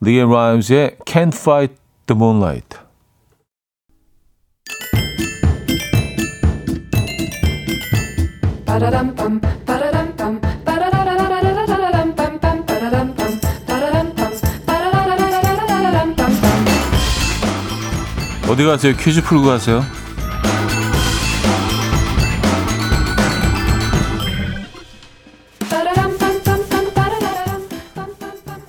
[0.00, 1.74] 리에 라임스의 Can't Fight
[2.06, 2.78] the Moonlight.
[18.48, 18.94] 어디 가세요?
[18.96, 19.84] 퀴즈 풀고 가세요.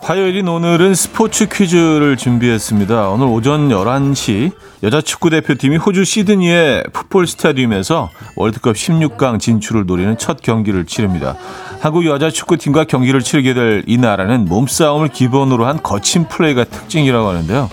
[0.02, 3.10] 화요일인 오늘은 스포츠 퀴즈를 준비했습니다.
[3.10, 4.52] 오늘 오전 11시
[4.84, 11.36] 여자 축구 대표팀이 호주 시드니의 풋볼 스타디움에서 월드컵 16강 진출을 노리는 첫 경기를 치릅니다.
[11.80, 17.70] 한국 여자 축구팀과 경기를 치르게 될 이 나라는 몸싸움을 기본으로 한 거친 플레이가 특징이라고 하는데요.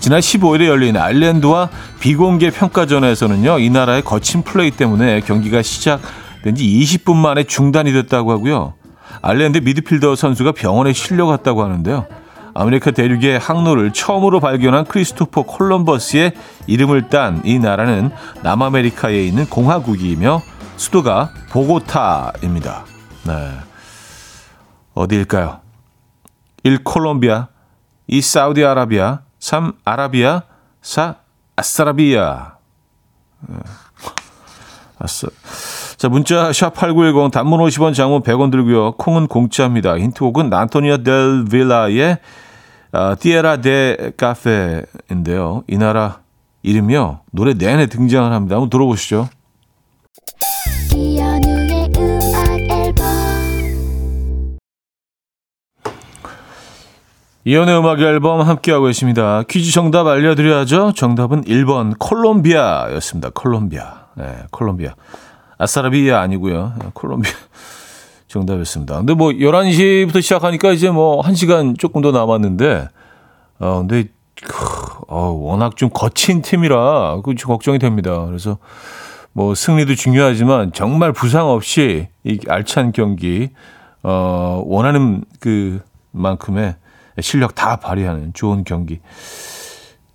[0.00, 1.68] 지난 15일에 열린 아일랜드와
[2.00, 8.74] 비공개 평가전에서는요, 이 나라의 거친 플레이 때문에 경기가 시작된 지 20분 만에 중단이 됐다고 하고요.
[9.22, 12.06] 아일랜드 미드필더 선수가 병원에 실려갔다고 하는데요.
[12.54, 16.32] 아메리카 대륙의 항로를 처음으로 발견한 크리스토퍼 콜럼버스의
[16.66, 18.10] 이름을 딴 이 나라는
[18.42, 20.42] 남아메리카에 있는 공화국이며
[20.76, 22.84] 수도가 보고타입니다.
[23.26, 23.50] 네.
[24.94, 25.60] 어디일까요?
[26.62, 26.84] 1.
[26.84, 27.48] 콜롬비아
[28.06, 28.20] 2.
[28.20, 29.72] 사우디아라비아 3.
[29.84, 30.42] 아라비아
[30.82, 31.16] 4.
[31.56, 32.52] 아싸라비아
[33.48, 33.56] 네.
[34.98, 35.28] 아싸
[36.00, 38.92] 자, 문자 샵8910 단문 50원 장문 100원 들고요.
[38.92, 39.98] 콩은 공짜입니다.
[39.98, 42.16] 힌트곡은 안토니아 델 빌라의
[42.92, 45.64] 아, 티에라 데 카페인데요.
[45.68, 46.20] 이 나라
[46.62, 47.20] 이름이요.
[47.32, 48.56] 노래 내내 등장을 합니다.
[48.56, 49.28] 한번 들어보시죠.
[57.44, 59.42] 이연의 음악 앨범 함께하고 계십니다.
[59.50, 60.94] 퀴즈 정답 알려드려야죠.
[60.96, 63.32] 정답은 1번 콜롬비아였습니다.
[63.34, 64.06] 콜롬비아.
[64.16, 64.94] 네, 콜롬비아.
[65.60, 66.72] 아사라비아 아니고요.
[66.94, 67.32] 콜롬비아
[68.28, 68.96] 정답이었습니다.
[68.96, 72.88] 근데 뭐 11시부터 시작하니까 이제 뭐 1시간 조금 더 남았는데
[73.58, 74.08] 어 근데
[75.06, 78.24] 어, 워낙 좀 거친 팀이라 그 걱정이 됩니다.
[78.24, 78.56] 그래서
[79.32, 83.50] 뭐 승리도 중요하지만 정말 부상 없이 이 알찬 경기
[84.02, 85.80] 어, 원하는 그
[86.12, 86.76] 만큼의
[87.20, 89.00] 실력 다 발휘하는 좋은 경기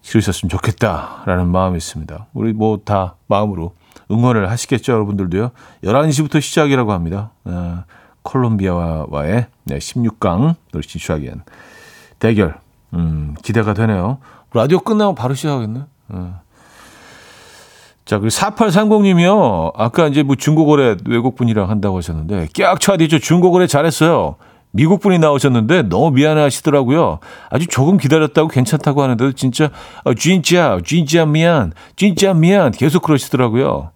[0.01, 2.27] 치르셨으면 좋겠다라는 마음이 있습니다.
[2.33, 3.73] 우리 뭐 다 마음으로
[4.11, 5.51] 응원을 하시겠죠, 여러분들도요.
[5.83, 7.31] 11시부터 시작이라고 합니다.
[7.45, 7.83] 어,
[8.23, 11.43] 콜롬비아와의 네, 16강 널 진출하기 위한
[12.19, 12.55] 대결.
[12.93, 14.19] 음, 기대가 되네요.
[14.53, 15.81] 라디오 끝나고 바로 시작하겠네.
[16.09, 16.41] 어.
[18.05, 19.73] 자, 그리고 4830님이요.
[19.75, 23.19] 아까 이제 뭐 중고거래 외국분이랑 한다고 하셨는데, 깍 차디죠.
[23.19, 24.35] 중고거래 잘했어요.
[24.71, 27.19] 미국분이 나오셨는데 너무 미안해 하시더라고요.
[27.49, 29.69] 아주 조금 기다렸다고 괜찮다고 하는데도 진짜,
[30.03, 32.71] 어, 진짜, 진짜 미안, 진짜 미안.
[32.71, 33.91] 계속 그러시더라고요.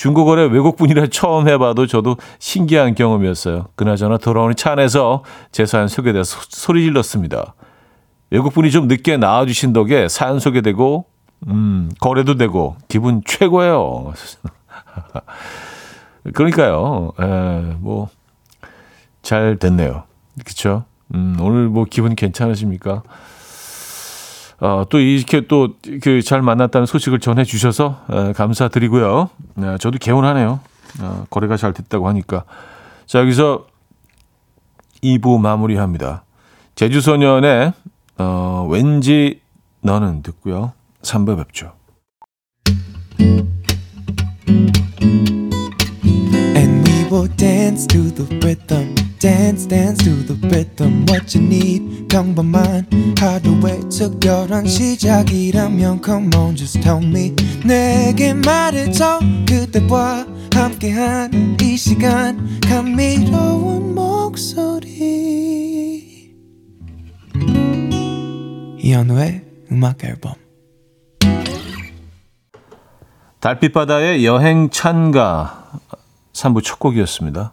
[0.00, 3.66] 중고거래 외국분이라 처음 해봐도 저도 신기한 경험이었어요.
[3.74, 7.54] 그나저나 돌아오는 차 안에서 제 사연 소개돼서 소리 질렀습니다.
[8.30, 11.04] 외국분이 좀 늦게 나와주신 덕에 사연 소개되고
[11.48, 14.14] 음, 거래도 되고 기분 최고예요.
[16.32, 17.12] 그러니까요.
[17.20, 18.08] 에, 뭐,
[19.20, 20.04] 잘 됐네요.
[20.46, 20.84] 그쵸?
[21.14, 23.02] 음, 오늘 뭐 기분 괜찮으십니까?
[24.60, 29.30] 어, 또 이렇게 또 그 잘 만났다는 소식을 전해 주셔서 에, 감사드리고요.
[29.62, 30.60] 에, 저도 개운하네요.
[31.00, 32.44] 어, 거래가 잘 됐다고 하니까.
[33.06, 33.66] 자, 여기서
[35.02, 36.24] 2부 마무리합니다.
[36.74, 37.72] 제주소년의
[38.18, 39.40] 어, 왠지
[39.82, 40.72] 너는 듣고요.
[41.02, 41.72] 3부 뵙죠.
[47.10, 48.94] Will dance to the rhythm.
[49.20, 52.08] Dance dance to the rhythm what you need.
[52.08, 57.36] 평범한 하루의 특별한 시작이라면 come on just tell me.
[57.64, 62.60] 내게 말해줘 그대와 함께한 이 시간.
[62.62, 64.90] 감미로운 목소리.
[68.78, 70.32] 이현우의 음악 앨범.
[73.40, 75.78] 달빛바다의 여행 찬가
[76.32, 77.52] 3부 첫 곡이었습니다.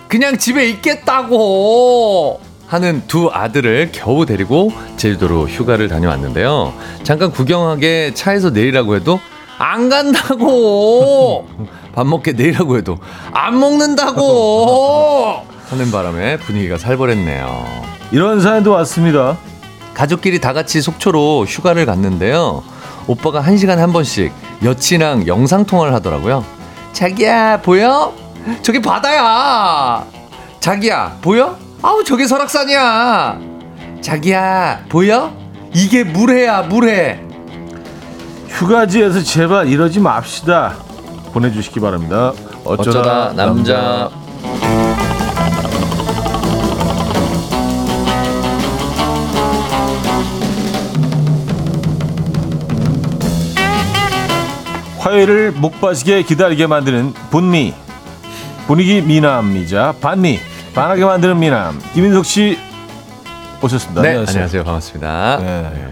[0.08, 2.40] 그냥 집에 있겠다고!
[2.66, 6.74] 하는 두 아들을 겨우 데리고 제주도로 휴가를 다녀왔는데요.
[7.04, 9.20] 잠깐 구경하게 차에서 내리라고 해도
[9.58, 11.46] 안 간다고!
[11.94, 12.98] 밥 먹게 내리라고 해도
[13.30, 15.46] 안 먹는다고!
[15.70, 17.64] 하는 바람에 분위기가 살벌했네요.
[18.10, 19.38] 이런 사연도 왔습니다.
[19.94, 22.64] 가족끼리 다 같이 속초로 휴가를 갔는데요.
[23.06, 24.32] 오빠가 한 시간에 한 번씩
[24.64, 26.44] 여친이랑 영상통화를 하더라고요.
[26.92, 28.12] 자기야, 보여?
[28.62, 30.04] 저기 바다야!
[30.60, 31.56] 자기야, 보여?
[31.82, 33.38] 아우, 저게 설악산이야!
[34.00, 35.32] 자기야, 보여?
[35.74, 37.20] 이게 물해야, 물해!
[38.48, 40.74] 휴가지에서 제발 이러지 맙시다.
[41.32, 42.32] 보내주시기 바랍니다.
[42.64, 44.10] 어쩌다 남자.
[55.10, 57.72] 화요일을 목 빠지게 기다리게 만드는 분미
[58.66, 60.40] 분위기 미남이자 반미
[60.74, 62.58] 반하게 만드는 미남 김인석 씨
[63.62, 64.02] 오셨습니다.
[64.02, 64.64] 네, 안녕하세요.
[64.64, 65.38] 반갑습니다.
[65.40, 65.90] 네.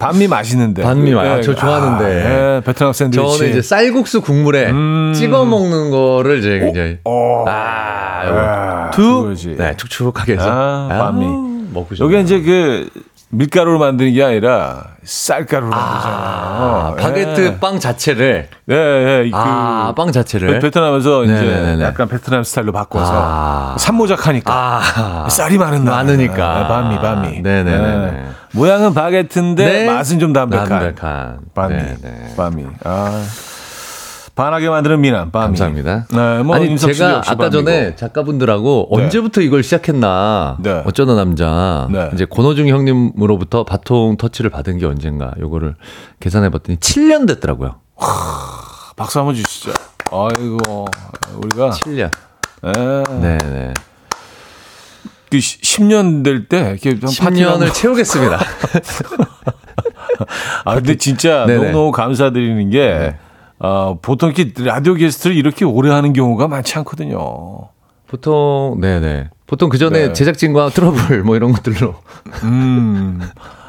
[0.00, 0.82] 반미 맛있는데.
[0.82, 2.04] 반미 맛- 아, 저 좋아하는데.
[2.04, 3.38] 네, 베트남 샌드위치.
[3.38, 5.12] 저는 이제 쌀국수 국물에 음.
[5.14, 7.44] 찍어 먹는 거를 이제 굉장히 어.
[7.46, 9.54] 아, 아, 툭, 그거지.
[9.56, 11.26] 네, 축축하게 해서 아, 반미.
[11.72, 12.12] 먹고 싶어요.
[12.12, 12.90] 여기 이제 그
[13.34, 16.18] 밀가루로 만드는 게 아니라 쌀가루로 만들잖아요.
[16.20, 17.58] 아, 바게트 네.
[17.58, 21.82] 빵 자체를 네, 네, 그 아, 빵 자체를 베- 베트남에서 이제 네네네네.
[21.84, 23.74] 약간 베트남 스타일로 바꿔서 아.
[23.78, 25.96] 산모작하니까 아, 쌀이 많은 나라.
[25.98, 26.58] 많으니까.
[26.62, 27.40] 네, 반미, 반미.
[27.40, 28.10] 네네네네.
[28.12, 28.24] 네.
[28.52, 29.86] 모양은 바게트인데 네.
[29.90, 30.68] 맛은 좀 담백한.
[30.94, 31.38] 담백한.
[31.68, 32.34] 네네.
[32.36, 32.66] 반미.
[32.84, 33.24] 아.
[34.34, 35.58] 반하게 만드는 미남, 반미.
[35.58, 36.06] 감사합니다.
[36.10, 37.50] 네, 뭐 아니 제가 아까 반미고.
[37.64, 39.02] 전에 작가분들하고 네.
[39.04, 40.82] 언제부터 이걸 시작했나 네.
[40.86, 42.08] 어쩌다 남자 네.
[42.14, 45.74] 이제 권호중 형님으로부터 바통 터치를 받은 게 언젠가 요거를
[46.20, 47.76] 계산해봤더니 7년 됐더라고요.
[48.96, 49.72] 박수 한번 주시죠.
[50.10, 50.86] 아이고,
[51.42, 52.10] 우리가 7년.
[52.64, 52.72] 예,
[53.20, 53.74] 네네.
[55.30, 58.38] 그 10년 될 때 이렇게 한 파티를 10년을 한번- 채우겠습니다.
[60.64, 61.46] 아 근데 진짜 네네.
[61.60, 61.64] 네.
[61.72, 63.16] 너무너무 감사드리는 게
[63.64, 67.68] 어, 보통 이렇게 라디오 게스트를 이렇게 오래 하는 경우가 많지 않거든요.
[68.08, 69.28] 보통 네네.
[69.46, 70.12] 보통 그 전에 네.
[70.12, 71.94] 제작진과 트러블 뭐 이런 것들로
[72.42, 73.20] 음.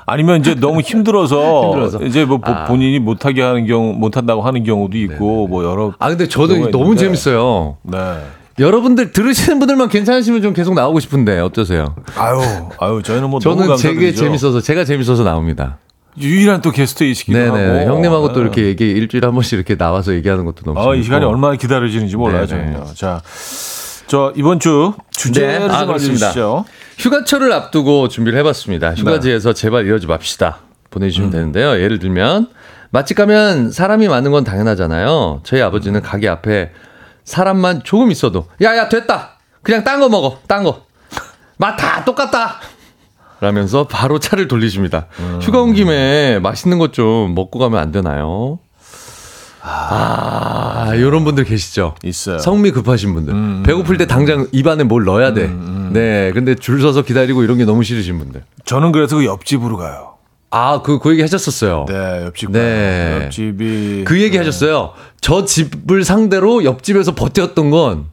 [0.06, 2.04] 아니면 이제 너무 힘들어서, 힘들어서.
[2.04, 2.66] 이제 뭐 보- 아.
[2.66, 7.02] 본인이 못하게 하는 경우 못한다고 하는 경우도 있고 뭐 여러 아 근데 저도 너무 있는데.
[7.06, 7.78] 재밌어요.
[7.84, 7.98] 네.
[8.60, 11.96] 여러분들 들으시는 분들만 괜찮으시면 좀 계속 나오고 싶은데 어떠세요?
[12.18, 12.40] 아유
[12.80, 14.00] 아유 저희는 뭐 너무 저는 감사드리죠.
[14.00, 15.78] 되게 재밌어서 제가 재밌어서 나옵니다.
[16.20, 17.50] 유일한 또 게스트이시기도 네네.
[17.80, 18.42] 하고 형님하고 또 네.
[18.42, 21.04] 이렇게 얘기 일주일에 한 번씩 이렇게 나와서 얘기하는 것도 너무 아, 이 재밌고.
[21.06, 22.46] 시간이 얼마나 기다려지는지 몰라요.
[22.46, 22.86] 저는요.
[22.94, 23.22] 자,
[24.08, 25.74] 저 이번 주 주제를 네.
[25.74, 25.80] 아.
[25.80, 26.66] 알려주시죠.
[27.00, 28.94] 휴가철을 앞두고 준비를 해봤습니다.
[28.94, 30.60] 휴가지에서 제발 이러지 맙시다.
[30.92, 31.80] 보내주시면 되는데요.
[31.82, 32.50] 예를 들면
[32.92, 35.42] 맛집 가면 사람이 많은 건 당연하잖아요.
[35.44, 36.72] 저희 아버지는 가게 앞에
[37.24, 39.40] 사람만 조금 있어도 야야 됐다.
[39.64, 40.40] 그냥 딴 거 먹어.
[40.48, 40.86] 딴 거.
[41.58, 42.60] 맛 다 똑같다.
[43.44, 45.08] 라면서 바로 차를 돌리십니다.
[45.42, 48.60] 휴가 온 김에 맛있는 것 좀 먹고 가면 안 되나요?
[49.62, 51.96] 아, 이런 분들 계시죠?
[52.04, 52.38] 있어요.
[52.38, 53.34] 성미 급하신 분들.
[53.34, 55.48] 음, 배고플 때 당장 입안에 뭘 넣어야 돼.
[55.92, 56.32] 네.
[56.34, 58.44] 근데 줄 서서 기다리고 이런 게 너무 싫으신 분들.
[58.66, 60.14] 저는 그래서 그 옆집으로 가요.
[60.52, 61.86] 아, 그, 그 얘기 하셨었어요.
[61.90, 62.52] 네, 옆집.
[62.52, 63.22] 네.
[63.24, 64.92] 옆집이 그 얘기 하셨어요.
[65.20, 68.06] 저 집을 상대로 옆집에서 버텼던 건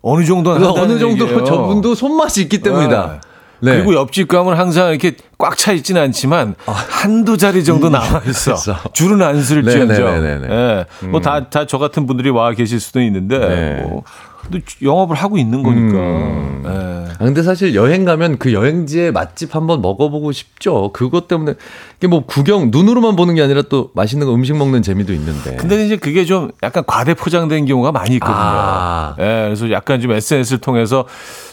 [0.00, 1.44] 어느 정도는 어느 정도 얘기예요.
[1.44, 3.20] 저분도 손맛이 있기 때문이다.
[3.60, 3.76] 네.
[3.76, 8.54] 그리고 옆집 가면 항상 이렇게 꽉 차 있지는 않지만 한두 자리 정도 남아 있어.
[8.92, 9.86] 줄은 안 쓸지언정.
[9.88, 10.54] 네네네네네.
[10.54, 11.06] 예.
[11.08, 13.82] 뭐다 다 저 같은 분들이 와 계실 수도 있는데 네.
[13.82, 14.02] 뭐
[14.42, 15.96] 근데 영업을 하고 있는 거니까.
[15.98, 16.62] 음.
[16.64, 16.96] 예.
[17.14, 20.90] 아, 근데 사실 여행 가면 그 여행지의 맛집 한번 먹어보고 싶죠.
[20.92, 21.54] 그것 때문에
[21.98, 25.56] 이게 뭐 구경 눈으로만 보는 게 아니라 또 맛있는 거 음식 먹는 재미도 있는데.
[25.56, 28.36] 근데 이제 그게 좀 약간 과대 포장된 경우가 많이 있거든요.
[28.38, 29.16] 아.
[29.18, 31.06] 예, 그래서 약간 좀 SNS를 통해서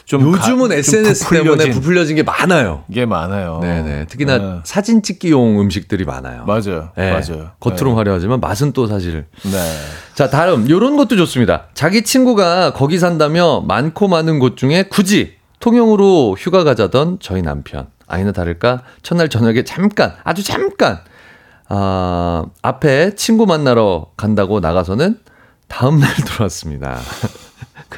[0.05, 2.83] 좀 요즘은 가- 좀 SNS 때문에 부풀려진 부풀려진 게 많아요.
[2.93, 3.59] 게 많아요.
[3.61, 4.07] 네네.
[4.07, 4.59] 특히나 네.
[4.65, 6.45] 사진 찍기용 음식들이 많아요.
[6.45, 6.89] 맞아요.
[6.97, 7.11] 네.
[7.11, 7.51] 맞아요.
[7.59, 9.25] 겉으로 화려하지만 맛은 또 사실.
[9.43, 9.77] 네.
[10.13, 10.69] 자, 다음.
[10.69, 11.67] 요런 것도 좋습니다.
[11.73, 17.87] 자기 친구가 거기 산다며 많고 많은 곳 중에 굳이 통영으로 휴가 가자던 저희 남편.
[18.05, 20.99] 아니나 다를까 첫날 저녁에 잠깐, 아주 잠깐,
[21.69, 25.17] 아, 앞에 친구 만나러 간다고 나가서는
[25.69, 26.99] 다음날 돌아왔습니다.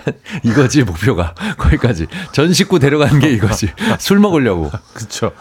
[0.44, 1.34] 이거지, 목표가.
[1.58, 2.08] 거기까지.
[2.32, 3.70] 전 식구 데려가는 게 이거지.
[4.00, 4.72] 술 먹으려고.
[4.94, 5.32] 그렇죠.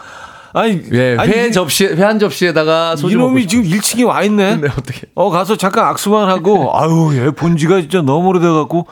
[0.53, 4.55] 아니, 예, 아니, 회 접시, 회 한 접시에다가 소주 이놈이 싶- 지금 1층에 와 있네.
[4.55, 5.01] 네, 어떻게.
[5.13, 8.87] 어 가서 잠깐 악수만 하고 아유 얘 본지가 진짜 너무 오래돼 갖고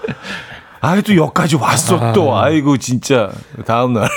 [0.86, 3.30] 아이 또 여기까지 왔어 또 아이고 진짜
[3.66, 4.10] 다음 날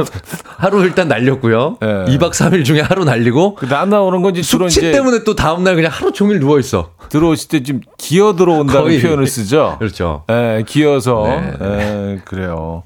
[0.56, 1.76] 하루 일단 날렸고요.
[1.82, 1.86] 예.
[2.16, 5.74] 2박 3일 중에 하루 날리고 그 다음 날 오는 건지 숙취 때문에 또 다음 날
[5.74, 6.90] 그냥 하루 종일 누워 있어.
[7.10, 9.00] 들어오실 때좀 기어 들어온다는 거의.
[9.00, 9.76] 표현을 쓰죠.
[9.78, 10.24] 그렇죠.
[10.30, 12.82] 예, 기어서 네, 예, 그래요.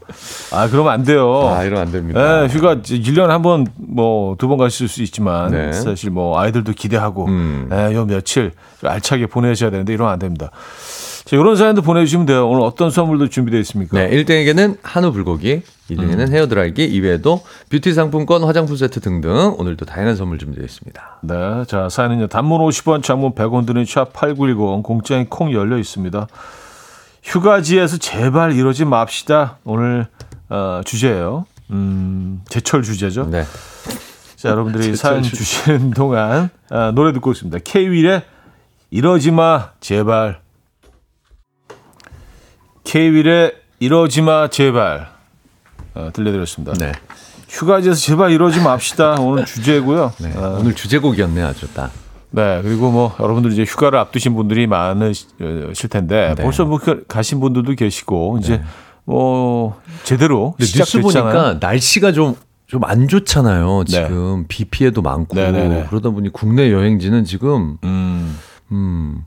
[0.52, 1.48] 아 그러면 안 돼요.
[1.48, 2.42] 아, 이러면 안 됩니다.
[2.42, 5.72] 예, 휴가 1년에 한 번 뭐 두 번 가실 수 있지만 네.
[5.72, 7.68] 사실 뭐 아이들도 기대하고 음.
[7.72, 8.50] 예, 요 며칠
[8.80, 10.50] 좀 알차게 보내셔야 되는데 이러면 안 됩니다.
[11.30, 12.48] 자, 이런 사연도 보내주시면 돼요.
[12.48, 13.96] 오늘 어떤 선물도 준비되어 있습니까?
[13.96, 16.32] 네, 1등에게는 한우 불고기, 2등에는 음.
[16.32, 21.20] 헤어드라이기, 이외에도 뷰티 상품권, 화장품 세트 등등 오늘도 다양한 선물 준비되어 있습니다.
[21.22, 22.26] 네, 자 사연은요.
[22.26, 26.26] 단문 50원, 장문 100원 드는 샵 8910 공짜인 콩 열려 있습니다.
[27.22, 29.58] 휴가지에서 제발 이러지 맙시다.
[29.62, 30.08] 오늘
[30.48, 31.46] 어, 주제예요.
[31.70, 33.30] 음, 제철 주제죠.
[33.30, 33.44] 네.
[34.34, 35.22] 자, 여러분들이 사연.
[35.22, 37.60] 주시는 동안 아, 노래 듣고 있습니다.
[37.62, 38.22] K-윌의
[38.90, 40.39] 이러지 마 제발.
[42.90, 45.10] 케이윌의 이러지마 제발
[45.94, 46.72] 어, 들려드렸습니다.
[46.74, 46.90] 네.
[47.48, 49.14] 휴가지에서 제발 이러지 맙시다.
[49.20, 50.12] 오늘 주제고요.
[50.18, 50.32] 네.
[50.36, 51.92] 어, 오늘 주제곡이었네 아주 딱.
[52.30, 56.42] 네, 그리고 뭐 여러분들 이제 휴가를 앞두신 분들이 많으실 텐데 네.
[56.42, 58.60] 벌써 뭐 그- 가신 분들도 계시고 이제
[59.04, 61.00] 뭐 제대로 뉴스.
[61.00, 62.34] 보니까 날씨가 좀
[62.66, 63.84] 좀 안 좋잖아요.
[63.88, 63.90] 네.
[63.90, 65.86] 지금 비 피해도 많고 네네네.
[65.90, 68.36] 그러다 보니 국내 여행지는 지금 음,
[68.70, 69.24] 음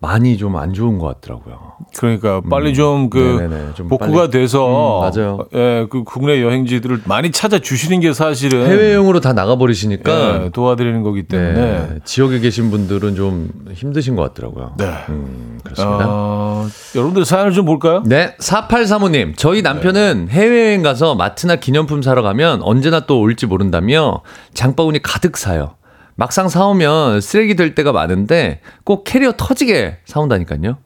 [0.00, 1.58] 많이 좀 안 좋은 것 같더라고요.
[1.96, 3.36] 그러니까 빨리 좀그 음.
[3.38, 4.30] 네네네, 좀 복구가 빨리.
[4.30, 5.38] 돼서 음, 맞아요.
[5.54, 11.02] 예, 그 국내 여행지들을 많이 찾아 주시는 게 사실은 해외여행으로 다 나가 버리시니까 예, 도와드리는
[11.02, 14.74] 거기 때문에 네, 지역에 계신 분들은 좀 힘드신 것 같더라고요.
[14.78, 14.86] 네.
[15.08, 16.04] 음, 그렇습니다.
[16.08, 18.02] 어, 여러분들 사연을 좀 볼까요?
[18.06, 19.34] 네, 4835 님.
[19.36, 24.22] 저희 남편은 해외여행 가서 마트나 기념품 사러 가면 언제나 또 올지 모른다며
[24.54, 25.74] 장바구니 가득 사요.
[26.18, 30.78] 막상 사오면 쓰레기 될 때가 많은데 꼭 캐리어 터지게 사온다니까요.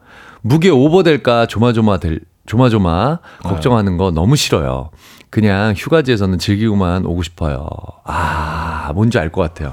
[0.42, 4.90] 무게 오버될까 조마조마 될, 조마조마 걱정하는 거 너무 싫어요.
[5.30, 7.66] 그냥 휴가지에서는 즐기고만 오고 싶어요.
[8.04, 9.72] 아, 뭔지 알 것 같아요.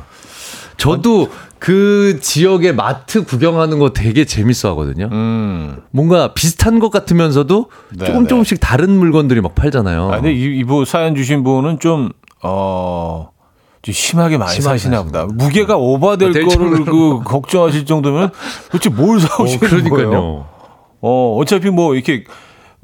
[0.78, 1.30] 저도
[1.60, 5.10] 그 지역의 마트 구경하는 거 되게 재밌어 하거든요.
[5.12, 5.82] 음.
[5.92, 8.28] 뭔가 비슷한 것 같으면서도 네, 조금 네.
[8.30, 10.08] 조금씩 다른 물건들이 막 팔잖아요.
[10.10, 12.12] 아, 근데 이, 이분 사연 주신 분은 좀,
[12.44, 13.32] 어,
[13.82, 15.26] 좀 심하게 많이 심하게 사시나 보다.
[15.26, 16.84] 무게가 오버될 될 거를.
[16.86, 18.32] 그 걱정하실 정도면
[18.72, 20.46] 도대체 뭘 어, 사오시는 거예요?
[21.02, 22.26] 어, 어차피 뭐 이렇게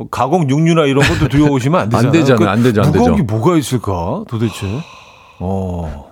[0.10, 2.08] 가공 육류나 이런 것도 들여오시면 안 되잖아요.
[2.08, 2.50] 안 되잖아요.
[2.50, 3.26] 안 되죠, 안 무거운 되죠.
[3.26, 4.68] 게 뭐가 있을까 도대체?
[5.40, 6.12] 어,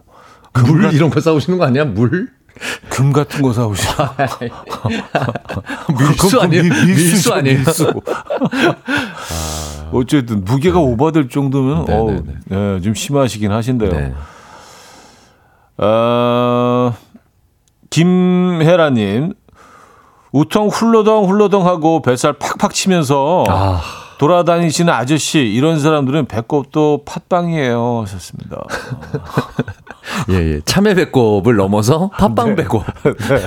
[0.65, 1.85] 물 이런 거 싸우시는 거 아니야?
[1.85, 2.29] 물?
[2.89, 3.93] 금 같은 거 사오시고.
[5.97, 6.61] 밀수 아니에요?
[6.63, 7.57] 밀- 밀수죠, 밀수 아니에요?
[7.57, 7.93] 밀수.
[9.91, 13.91] 어쨌든 무게가 오버될 정도면 네, 어, 네, 네, 좀 심하시긴 하신데요.
[13.91, 14.13] 네.
[15.77, 16.93] 어,
[17.89, 19.33] 김혜라님,
[20.31, 23.81] 우통 훌러덩 훌러덩 하고 뱃살 팍팍 치면서 아,
[24.17, 28.57] 돌아다니시는 아저씨 이런 사람들은 배꼽도 팥빵이에요 하셨습니다.
[30.29, 30.61] 예, 예.
[30.65, 32.55] 참외 배꼽을 넘어서 팥빵 네.
[32.55, 32.83] 배꼽.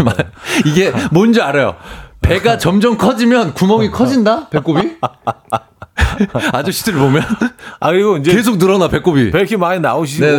[0.67, 1.75] 이게 뭔지 알아요.
[2.21, 4.49] 배가 점점 커지면 구멍이 커진다?
[4.49, 4.97] 배꼽이?
[6.53, 7.23] 아저씨들 보면
[7.81, 9.31] 아 그리고 이제 계속 늘어나 배꼽이.
[9.31, 9.77] 배 이렇게 많이.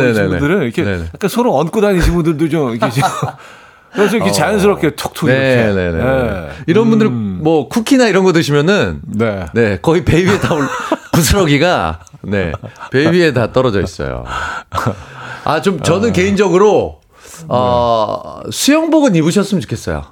[0.08, 1.04] 계신 분들은 이렇게 네네.
[1.14, 3.08] 약간 서로 얹고 다니시는 분들도 좀 이렇게 지금
[3.92, 5.62] 그래서 이렇게 자연스럽게 톡톡 이렇게.
[5.62, 5.74] 어.
[5.74, 6.04] 네네네.
[6.04, 6.48] 네.
[6.66, 9.46] 이런 분들 음, 뭐 쿠키나 이런 거 드시면은 네.
[9.54, 10.66] 네, 거의 배 위에 다 올,
[11.12, 12.52] 부스러기가, 네,
[12.90, 14.24] 배 위에 다 떨어져 있어요.
[15.44, 17.00] 아, 좀, 저는 개인적으로,
[17.48, 20.04] 어, 수영복은 입으셨으면 좋겠어요.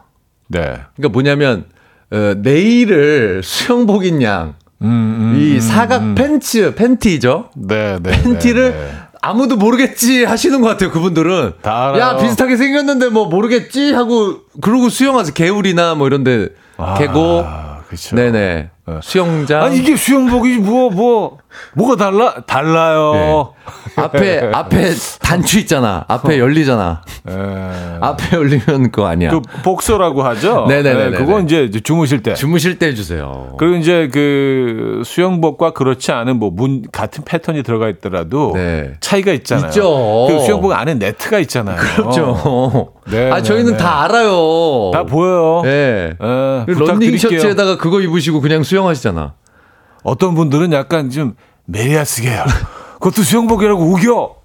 [0.49, 0.61] 네.
[0.97, 1.67] 그러니까 뭐냐면,
[2.11, 7.51] 어, 네일을 수영복인 양, 음, 음, 이 사각 팬츠, 팬티죠?
[7.57, 8.23] 네, 네.
[8.23, 8.91] 팬티를 네, 네.
[9.23, 11.55] 아무도 모르겠지 하시는 것 같아요, 그분들은.
[11.99, 15.35] 야, 비슷하게 생겼는데 뭐 모르겠지 하고, 그러고 수영하세요.
[15.35, 16.49] 개울이나 뭐 이런 데,
[16.99, 17.45] 계곡.
[17.47, 18.15] 아, 그렇죠.
[18.15, 18.71] 네네.
[18.87, 19.01] 어.
[19.03, 19.63] 수영장.
[19.63, 21.39] 아 이게 수영복이 뭐 뭐
[21.75, 23.53] 뭐가 달라 달라요.
[23.97, 24.91] 앞에 앞에
[25.21, 26.05] 단추 있잖아.
[26.09, 27.03] 앞에 열리잖아.
[27.31, 27.99] 예.
[28.01, 29.31] 앞에 열리면 그거 아니야.
[29.31, 30.67] 그 복서라고 하죠.
[30.69, 31.11] 네네네네.
[31.11, 32.35] 네, 그건 이제 주무실 때.
[32.35, 33.55] 주무실 때 해주세요.
[33.59, 38.95] 그리고 이제 그 수영복과 그렇지 않은 뭐 문 같은 패턴이 들어가 있더라도 네.
[39.01, 39.67] 차이가 있잖아요.
[39.69, 40.27] 있죠.
[40.29, 41.77] 그 수영복 안에 네트가 있잖아요.
[41.77, 42.93] 그렇죠.
[43.11, 44.91] 네, 아 저희는 네, 다 알아요.
[44.93, 45.61] 다 보여요.
[45.65, 46.13] 네.
[46.13, 47.17] 예, 그 런닝.
[47.19, 49.35] 셔츠에다가 그거 입으시고 그냥 수영하시잖아.
[50.03, 51.35] 어떤 분들은 약간 좀
[51.67, 52.45] 메리야스예요.
[52.95, 54.37] 그것도 수영복이라고 우겨.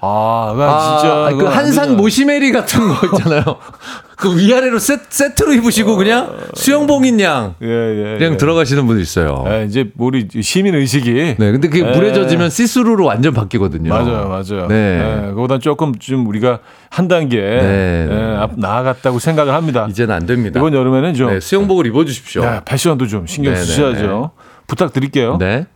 [0.00, 1.92] 아, 나 진짜 아, 그 되잖아.
[1.94, 3.42] 모시메리 같은 거 있잖아요.
[4.16, 8.36] 그 위아래로 세, 세트로 입으시고 그냥 수영복인 양 예, 예, 그냥 예.
[8.36, 9.44] 들어가시는 분들 있어요.
[9.48, 11.94] 예, 이제 우리 시민 의식이 네, 근데 그게 예.
[11.94, 13.90] 물에 젖으면 시스루로 완전 바뀌거든요.
[13.90, 14.68] 맞아요, 맞아요.
[14.68, 15.26] 네.
[15.26, 18.08] 예, 그보다 조금 좀 우리가 한 단계 네.
[18.10, 19.86] 예, 앞 나아갔다고 생각을 합니다.
[19.90, 20.60] 이제는 안 됩니다.
[20.60, 22.42] 이번 여름에는 좀 네, 수영복을 입어주십시오.
[22.42, 24.30] 야, 패션도 좀 신경 네, 네, 쓰셔야죠.
[24.66, 25.36] 부탁드릴게요.
[25.38, 25.66] 네.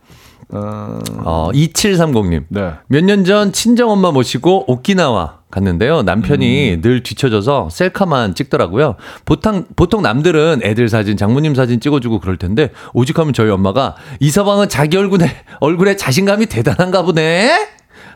[0.53, 2.43] 어, 어, 2730님.
[2.49, 2.71] 네.
[2.87, 6.01] 몇 년 전 친정엄마 모시고 오키나와 갔는데요.
[6.03, 6.81] 남편이 음.
[6.81, 8.95] 늘 뒤쳐져서 셀카만 찍더라고요.
[9.25, 14.69] 보통, 보통 남들은 애들 사진, 장모님 사진 찍어주고 그럴 텐데, 오직하면 저희 엄마가 이 서방은
[14.69, 15.29] 자기 얼굴에,
[15.59, 17.67] 얼굴에 자신감이 대단한가 보네?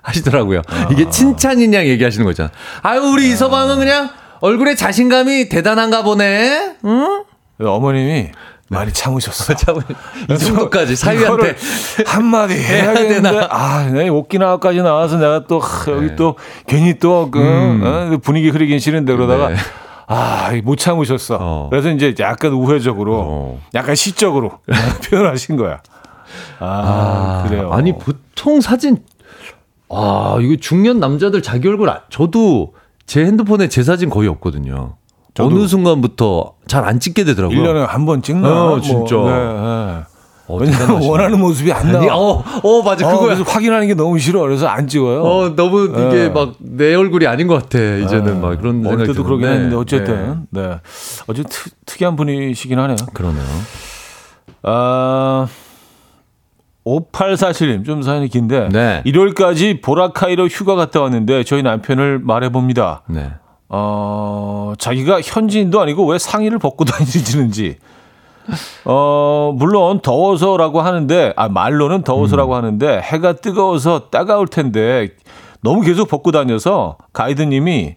[0.02, 0.62] 하시더라고요.
[0.68, 0.90] 아.
[0.92, 2.52] 이게 칭찬이냐 얘기하시는 거잖아.
[2.84, 4.10] 아유, 우리 이 서방은 그냥
[4.42, 6.76] 얼굴에 자신감이 대단한가 보네?
[6.86, 7.24] 응?
[7.60, 8.30] 어머님이
[8.70, 9.54] 많이 참으셨어.
[9.56, 9.80] 참,
[10.30, 11.56] 이 정도까지 사위한테.
[12.06, 13.48] 한마디 해야 해야겠는데 되나?
[13.52, 16.36] 아, 내 오키나와까지 나와서 내가 또 하, 여기 또
[16.68, 17.40] 괜히 또그
[17.84, 19.54] 어, 분위기 흐리긴 싫은데 그러다가 음.
[19.54, 19.60] 네.
[20.08, 21.38] 아, 못 참으셨어.
[21.40, 21.68] 어.
[21.70, 23.62] 그래서 이제 약간 우회적으로 어.
[23.76, 24.60] 약간 시적으로
[25.10, 25.82] 표현하신 거야.
[26.60, 27.72] 아, 그래요.
[27.72, 28.98] 아니 보통 사진
[29.90, 32.74] 아 이거 중년 남자들 자기 얼굴 아- 저도
[33.06, 34.96] 제 핸드폰에 제 사진 거의 없거든요.
[35.40, 37.58] 어느 순간부터 잘 안 찍게 되더라고요.
[37.62, 38.66] 1년에 한 번 찍나?
[38.74, 39.16] 어, 진짜.
[39.16, 40.04] 네, 네.
[40.48, 41.02] 어, 왜냐면.
[41.04, 42.16] 원하는 모습이 안 아니, 나와.
[42.16, 43.08] 어, 어, 맞아.
[43.08, 43.20] 어.
[43.20, 44.42] 그래서 확인하는 게 너무 싫어.
[44.42, 45.24] 그래서 안 찍어요.
[45.24, 46.30] 어, 너무 이게 예.
[46.30, 47.80] 막내 얼굴이 아닌 것 같아.
[47.80, 49.56] 이제는 막 그런 생각이 때도 그러긴 드는데.
[49.56, 50.78] 했는데 어쨌든 네.
[51.28, 52.96] 어제 트, 특이한 분이시긴 하네요.
[53.14, 53.44] 그러네요.
[54.64, 55.48] 아
[56.86, 59.02] 5847님 좀 사연이 긴데 네.
[59.06, 63.02] 일요일까지 보라카이로 휴가 갔다 왔는데 저희 남편을 말해봅니다.
[63.10, 63.32] 네.
[63.70, 67.78] 어, 자기가 현지인도 아니고 왜 상의를 벗고 다니는지.
[68.86, 72.58] 어, 물론 더워서라고 하는데, 아, 말로는 더워서라고 음.
[72.58, 75.10] 하는데, 해가 뜨거워서 따가울 텐데,
[75.62, 77.96] 너무 계속 벗고 다녀서 가이드님이,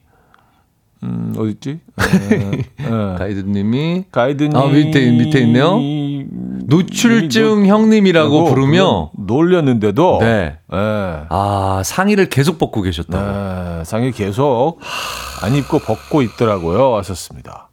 [1.03, 1.81] 음, 어딨지?
[1.97, 2.03] 어,
[2.91, 4.57] 어, 가이드님이 가이드님.
[4.57, 5.77] 아, 밑에- 밑에 있네요.
[6.69, 10.59] 노출증 형님이라고 부르며 놀렸는데도, 네.
[10.71, 10.77] 예.
[11.31, 13.79] 아, 상의를 계속 벗고 계셨다고.
[13.79, 14.79] 네, 상의 계속
[15.43, 16.91] 안 입고 벗고 있더라고요.
[16.91, 17.71] 왔었습니다.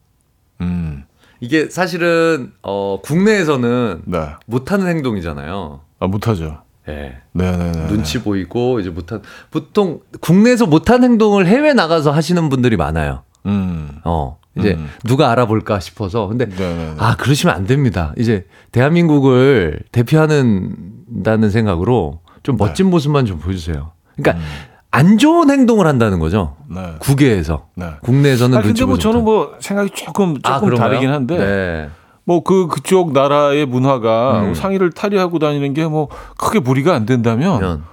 [0.61, 1.03] 음,
[1.41, 4.27] 이게 사실은 어, 국내에서는 네.
[4.45, 5.81] 못하는 행동이잖아요.
[5.99, 6.61] 아, 못하죠.
[6.87, 7.17] 예.
[7.33, 7.87] 네네네.
[7.87, 9.21] 눈치 보이고 이제 못한
[9.51, 13.23] 보통 국내에서 못한 행동을 해외 나가서 하시는 분들이 많아요.
[13.45, 14.37] 음, 어.
[14.57, 14.89] 이제 음.
[15.03, 16.27] 누가 알아볼까 싶어서.
[16.27, 16.95] 근데 네네네.
[16.97, 18.13] 아, 그러시면 안 됩니다.
[18.17, 23.91] 이제 대한민국을 대표하는다는 생각으로 좀 멋진 모습만 좀 보여주세요.
[24.15, 24.43] 그러니까
[24.91, 26.55] 안 좋은 행동을 한다는 거죠.
[26.69, 26.95] 네.
[26.99, 27.67] 국외에서.
[27.75, 27.87] 네.
[28.01, 29.23] 국내에서는 아, 근데 뭐 저는.
[29.23, 30.75] 뭐 생각이 조금, 조금 아?
[30.75, 31.89] 다르긴 한데, 네.
[32.23, 34.53] 뭐 그, 그쪽 나라의 문화가 음.
[34.53, 37.83] 상의를 탈의하고 다니는 게 뭐 크게 무리가 안 된다면 그러면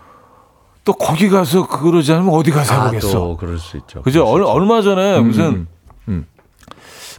[0.84, 2.92] 또 거기 가서 그러지 않으면 어디 가서 아.
[3.00, 4.02] 또 그럴 수 있죠.
[4.02, 4.24] 그죠?
[4.24, 4.42] 얼.
[4.42, 5.66] 얼마 전에 음, 무슨 음, 음.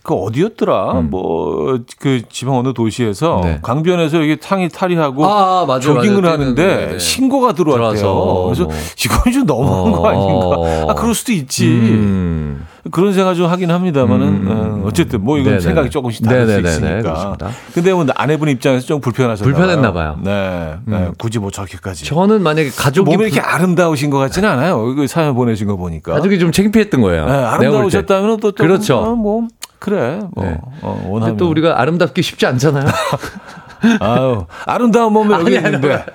[0.03, 0.99] 그 어디였더라?
[0.99, 1.09] 음.
[1.09, 3.59] 뭐그 지방 어느 도시에서 네.
[3.61, 6.33] 강변에서 여기 상의 탈의하고 아, 맞아요, 조깅을 맞아요.
[6.33, 6.99] 하는데 뛰는, 네네.
[6.99, 7.95] 신고가 들어왔대요.
[8.01, 8.73] 들어와서 그래서 뭐.
[9.05, 10.01] 이건 좀 너무한 어.
[10.01, 10.91] 거 아닌가?
[10.91, 11.67] 아 그럴 수도 있지.
[11.67, 12.67] 음.
[12.91, 14.81] 그런 생각 좀 하긴 합니다만은 음.
[14.83, 15.61] 어, 어쨌든 뭐 이건 네네네.
[15.61, 16.67] 생각이 조금씩 다를 네네네네.
[16.69, 17.01] 수 있으니까.
[17.01, 17.49] 그렇습니다.
[17.73, 20.17] 근데 뭐 아내분 입장에서 좀 불편하셨나 불편했나 봐요.
[20.21, 20.97] 네, 네.
[20.97, 21.13] 음.
[21.17, 22.03] 굳이 뭐 저렇게까지.
[22.03, 24.85] 저는 만약에 가족이 몸이 이렇게 불- 아름다우신 것 같지는 않아요.
[24.91, 26.11] 이거 사연 보내신 거 보니까.
[26.11, 27.25] 가족이 좀 창피했던 거예요.
[27.25, 27.31] 네.
[27.31, 28.97] 아름다우셨다면 또, 또 그렇죠.
[28.97, 29.47] 어, 뭐
[29.83, 30.21] 그래.
[30.31, 30.57] 뭐 네.
[30.81, 31.35] 어, 원하면.
[31.35, 32.85] 또 우리가 아름답기 쉽지 않잖아요.
[33.99, 36.05] 아유, 아름다운 몸이 여기 아니, 있는데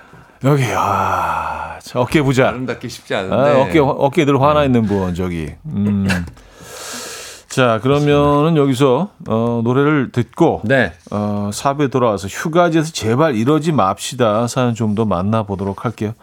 [0.42, 2.48] 여기 아, 저 어깨 부자.
[2.48, 3.36] 아름답기 쉽지 않은데.
[3.36, 5.50] 아, 어깨 어깨들 화나 있는 분 저기.
[5.66, 6.08] 음.
[7.50, 10.94] 자 그러면은 여기서 어, 노래를 듣고 네.
[11.10, 16.14] 어, 사부에 돌아와서 휴가지에서 제발 이러지 맙시다 사연 좀 더 만나보도록 할게요.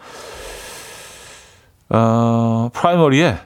[1.90, 3.36] 어, 프라이머리의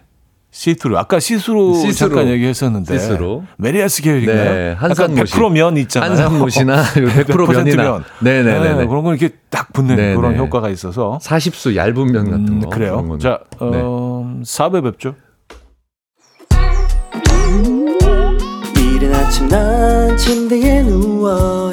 [0.52, 2.08] 시스루 아까 시스루 시스루.
[2.10, 3.42] 잠깐 얘기했었는데 시스루.
[3.56, 4.36] 메리야스 계열인가요?
[4.52, 5.32] 네, 약간 한산 모시.
[5.34, 6.10] 100%면 있잖아요.
[6.10, 7.82] 한산모시나 100% 면이나.
[7.84, 8.04] 면.
[8.20, 8.74] 네네 네.
[8.74, 10.16] 네, 그런 건 이렇게 딱 붙는 네네.
[10.16, 12.68] 그런 효과가 있어서 40수 얇은 면 같은 음, 거.
[12.70, 13.18] 그래요.
[13.20, 13.80] 자, 네.
[13.82, 15.14] 어, 4부에 뵙죠.
[18.76, 21.72] 이른 아침 난 침대에 누워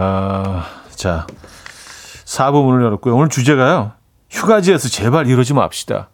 [0.00, 1.26] 아, 자,
[2.24, 3.16] 4부 문을 열었고요.
[3.16, 3.92] 오늘 주제가요.
[4.30, 6.08] 휴가지에서 제발 이러지 맙시다.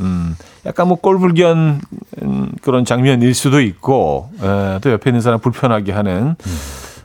[0.00, 0.36] 음,
[0.66, 1.80] 약간 뭐 꼴불견
[2.22, 6.36] 음, 그런 장면일 수도 있고, 에, 또 옆에 있는 사람 불편하게 하는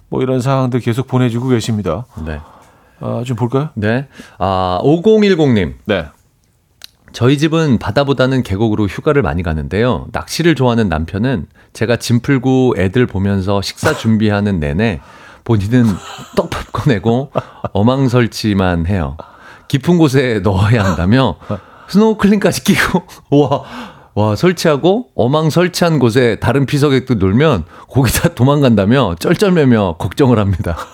[0.10, 2.06] 뭐 이런 상황들 계속 보내주고 계십니다.
[2.26, 2.40] 네.
[3.00, 3.70] 아, 좀 볼까요?
[3.76, 4.08] 네.
[4.38, 5.76] 아, 5010님.
[5.86, 6.08] 네.
[7.14, 10.08] 저희 집은 바다보다는 계곡으로 휴가를 많이 가는데요.
[10.12, 15.00] 낚시를 좋아하는 남편은 제가 짐 풀고 애들 보면서 식사 준비하는 내내
[15.46, 15.86] 본인은
[16.36, 17.32] 떡밥 꺼내고
[17.72, 19.16] 어망 설치만 해요.
[19.70, 21.38] 깊은 곳에 넣어야 한다며
[21.88, 23.64] 스노클링까지 끼고 와,
[24.16, 30.78] 와 설치하고 어망 설치한 곳에 다른 피서객도 놀면 거기 다 도망간다며 쩔쩔매며 걱정을 합니다.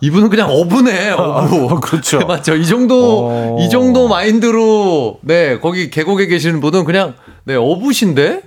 [0.00, 1.80] 이분은 그냥 어부네, 어부.
[1.80, 2.18] 그렇죠.
[2.18, 2.56] 네, 맞죠.
[2.56, 3.56] 이 정도, 어.
[3.60, 8.42] 이 정도 마인드로, 네, 거기 계곡에 계시는 분은 그냥, 네, 어부신데?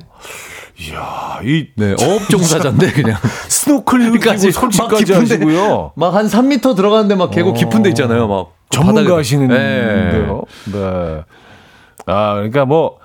[0.78, 3.18] 이야, 이 네, 어업 종사자인데, 그냥.
[3.48, 5.92] 스노클링까지 그러니까 깊은데- 하시고요.
[5.96, 8.28] 막 한 3미터 들어가는데 막 계곡 깊은 데 있잖아요.
[8.28, 8.52] 막.
[8.70, 8.94] 그 바닥에.
[8.94, 10.44] 전문가시는데요.
[10.74, 11.24] 네.
[12.08, 12.98] 아, 그러니까 뭐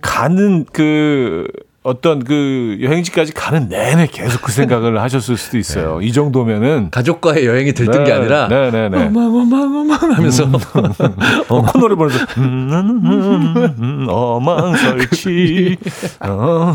[0.00, 1.46] 가는 그
[1.84, 6.00] 어떤 그 여행지까지 가는 내내 계속 그 생각을 하셨을 수도 있어요.
[6.00, 9.04] 이 정도면은 가족과의 여행이 들뜬 네, 게 아니라 네, 네, 네.
[9.04, 10.44] 어마어마어마 하면서
[11.48, 15.76] 어, 코너를 보면서 음, 음, 음, 음, 어망 설치
[16.20, 16.74] 어,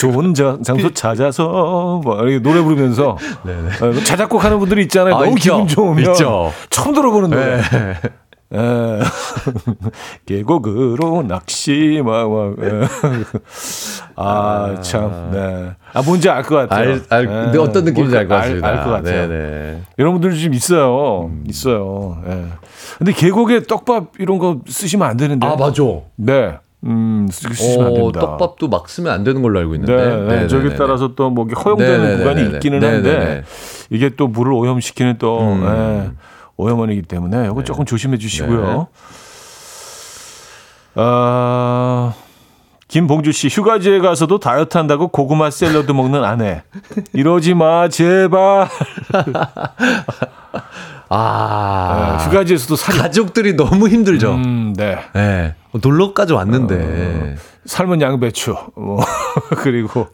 [0.00, 5.14] 좋은 자, 장소 찾아서 뭐 이렇게 노래 부르면서 어, 자작곡 하는 분들이 있잖아요.
[5.14, 5.52] 아, 너무 있죠.
[5.56, 6.50] 기분 좋으면 있죠.
[6.70, 7.60] 처음 들어보는 노래.
[7.60, 7.94] 네.
[8.52, 8.58] 예.
[10.26, 12.80] 계곡으로 낚시 막막 예.
[14.16, 15.30] 아, 참.
[15.32, 15.70] 네.
[15.92, 16.92] 아, 뭔지 알 것 같아요.
[16.94, 17.26] 알, 알, 예.
[17.26, 18.68] 근데 어떤 느낌인지 알것 알- 같습니다.
[18.68, 19.28] 알 것 같아요.
[19.28, 19.82] 네네.
[19.98, 21.30] 이런 분들 좀 있어요.
[21.46, 22.18] 있어요.
[22.26, 22.46] 예.
[22.98, 25.46] 근데 계곡에 떡밥 이런 거 쓰시면 안 되는데.
[25.46, 25.82] 아, 맞아.
[26.16, 26.58] 네.
[26.84, 28.20] 음, 쓰- 쓰시면 안 어, 됩니다.
[28.20, 29.94] 떡밥도 막 쓰면 안 되는 걸로 알고 있는데.
[29.96, 30.16] 네, 네.
[30.16, 30.48] 네네네네.
[30.48, 32.22] 저기 따라서 또 뭐 허용되는 네네네네네.
[32.24, 33.42] 구간이 있기는 한데 네네네.
[33.90, 35.62] 이게 또 물을 오염시키는 또 음.
[35.62, 36.10] 예,
[36.60, 38.66] 오염원이기 때문에 이거 조금 조심해 주시고요.
[38.66, 38.86] 네.
[40.96, 42.12] 아,
[42.88, 46.62] 김봉주 씨 휴가지에 가서도 다이어트 한다고 고구마 샐러드 먹는 아내.
[47.12, 48.68] 이러지 마 제발.
[51.08, 52.98] 아, 예, 휴가지에서도 살이.
[52.98, 54.32] 가족들이 너무 힘들죠.
[54.34, 54.98] 음, 네.
[55.14, 55.54] 네.
[55.72, 57.36] 놀러까지 왔는데.
[57.66, 58.56] 삶은 양배추.
[58.76, 59.00] 뭐
[59.58, 60.08] 그리고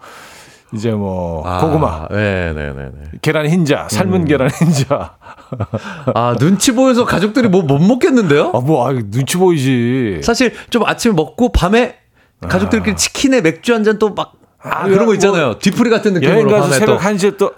[0.75, 2.91] 이제 뭐 아, 고구마, 네네네.
[3.23, 5.17] 계란 흰자, 삶은 계란 흰자.
[6.15, 8.51] 아, 눈치 보여서 가족들이 뭐 못 먹겠는데요?
[8.55, 10.21] 아, 뭐, 아, 눈치 보이지.
[10.23, 11.97] 사실 좀 아침에 먹고 밤에
[12.41, 15.59] 가족들끼리 치킨에 맥주 한 잔 또 막, 아, 아, 그런 거 있잖아요.
[15.59, 17.05] 뒤풀이 같은 느낌으로 여행 가서 밤에 새벽 또.
[17.05, 17.53] 1시에 또,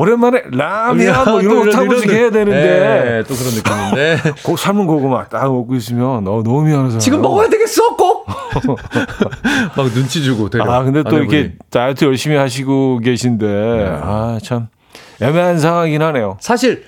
[0.00, 2.62] 오랜만에 라면 뭐또 이런 거 타고씩 이런 해야 되는데.
[2.62, 4.32] 네, 또 그런 느낌인데.
[4.42, 6.98] 고, 삶은 고구마 딱 먹고 있으면 어, 너무 미안해서.
[6.98, 8.26] 지금 먹어야 되겠어, 꼭!
[9.76, 10.64] 막 눈치 주고 되려.
[10.64, 11.38] 아, 근데 또 아내분이.
[11.38, 14.68] 이렇게 다이어트 열심히 하시고 계신데, 아, 참,
[15.20, 16.38] 애매한 상황이긴 하네요.
[16.40, 16.82] 사실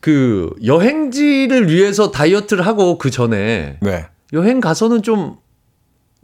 [0.00, 4.06] 그 여행지를 위해서 다이어트를 하고 그 전에 네.
[4.32, 5.36] 여행 가서는 좀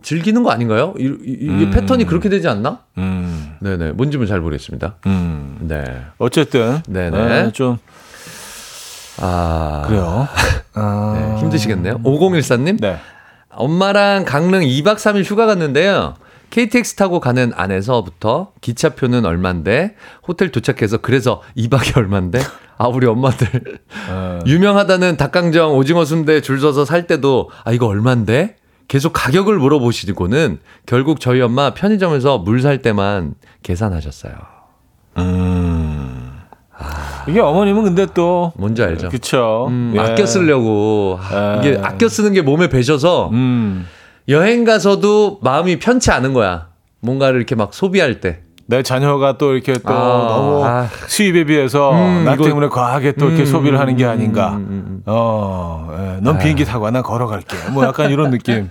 [0.03, 0.95] 즐기는 거 아닌가요?
[0.99, 1.71] 이, 이, 이 음.
[1.71, 2.81] 패턴이 그렇게 되지 않나?
[2.99, 3.20] 음,
[3.61, 3.93] 네네.
[3.93, 4.97] 뭔지는 잘 모르겠습니다.
[5.07, 5.59] 음.
[5.61, 5.85] 네.
[6.19, 6.83] 어쨌든.
[6.89, 7.29] 네네.
[7.29, 7.79] 네, 좀,
[9.19, 9.85] 아.
[9.87, 10.29] 그래요.
[10.75, 11.99] 아, 네, 힘드시겠네요.
[12.03, 12.81] 5014님.
[12.81, 12.99] 네.
[13.51, 16.15] 엄마랑 강릉 2박 3일 휴가 갔는데요.
[16.51, 19.95] KTX 타고 가는 안에서부터 기차표는 얼만데
[20.27, 22.41] 호텔 도착해서 그래서 2박이 얼만데
[22.77, 23.49] 아 우리 엄마들
[24.09, 28.57] 어, 유명하다는 닭강정 오징어 순대 줄 서서 살 때도 아 이거 얼만데
[28.91, 34.33] 계속 가격을 물어보시고는 결국 저희 엄마 편의점에서 물 살 때만 계산하셨어요.
[35.19, 36.33] 음.
[37.29, 38.53] 이게 어머님은 근데 또.
[38.57, 39.09] 뭔지 알죠?
[39.11, 39.67] 그쵸.
[39.71, 40.01] 음, 예.
[40.01, 41.81] 아껴 쓰려고 아, 이게 예.
[41.81, 43.87] 아껴 쓰는 게 몸에 배셔서 음.
[44.29, 46.67] 여행 가서도 마음이 편치 않은 거야.
[46.99, 48.43] 뭔가를 이렇게 막 소비할 때.
[48.71, 50.89] 내 자녀가 또 이렇게 또 아, 너무 아.
[51.09, 54.51] 수입에 비해서 음, 나 이거- 때문에 과하게 또 이렇게 음, 소비를 하는 게 음, 아닌가.
[54.53, 55.03] 음, 음, 음.
[55.07, 57.57] 어, 예, 넌 비행기 타고 와, 난 걸어갈게.
[57.73, 58.69] 뭐 약간 이런 느낌.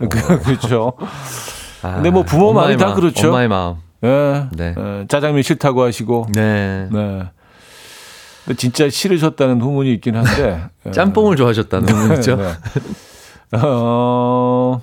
[0.00, 0.08] 그,
[0.42, 0.94] 그렇죠.
[1.82, 3.28] 아, 근데 뭐 부모 마음이 다 그렇죠.
[3.28, 3.76] 엄마의 마음.
[4.02, 4.74] 예, 네.
[4.76, 6.26] 예, 짜장면 싫다고 하시고.
[6.34, 6.88] 네.
[6.90, 7.22] 네.
[8.56, 10.64] 진짜 싫으셨다는 후문이 있긴 한데.
[10.86, 10.90] 예.
[10.90, 12.34] 짬뽕을 좋아하셨다는 의미죠.
[12.36, 13.58] 네.
[13.62, 14.80] 어,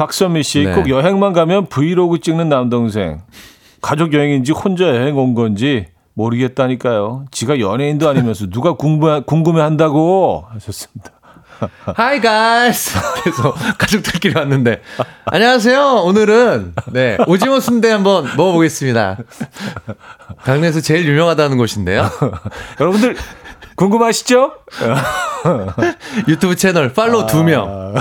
[0.00, 0.72] 박선미 씨, 네.
[0.72, 3.20] 꼭 여행만 가면 브이로그 찍는 남동생.
[3.82, 7.26] 가족 여행인지 혼자 여행 온 건지 모르겠다니까요.
[7.30, 11.10] 지가 연예인도 아니면서 누가 궁금해, 궁금해 한다고 하셨습니다.
[11.98, 12.98] Hi guys.
[13.22, 14.80] 그래서 가족들끼리 왔는데
[15.26, 15.96] 안녕하세요.
[16.06, 19.18] 오늘은 네 오징어 순대 한번 먹어보겠습니다.
[20.42, 22.08] 강릉에서 제일 유명하다는 곳인데요.
[22.80, 23.16] 여러분들
[23.74, 24.52] 궁금하시죠?
[26.26, 27.94] 유튜브 채널 팔로우 두 명.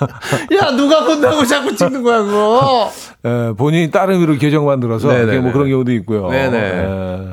[0.56, 2.90] 야 누가 본다고 자꾸 찍는 거야 그거.
[3.24, 5.26] 예, 본인이 다른 의미로 계정 만들어서 네네네.
[5.26, 6.28] 그게 뭐 그런 경우도 있고요.
[6.28, 6.58] 네네.
[6.58, 7.28] 예.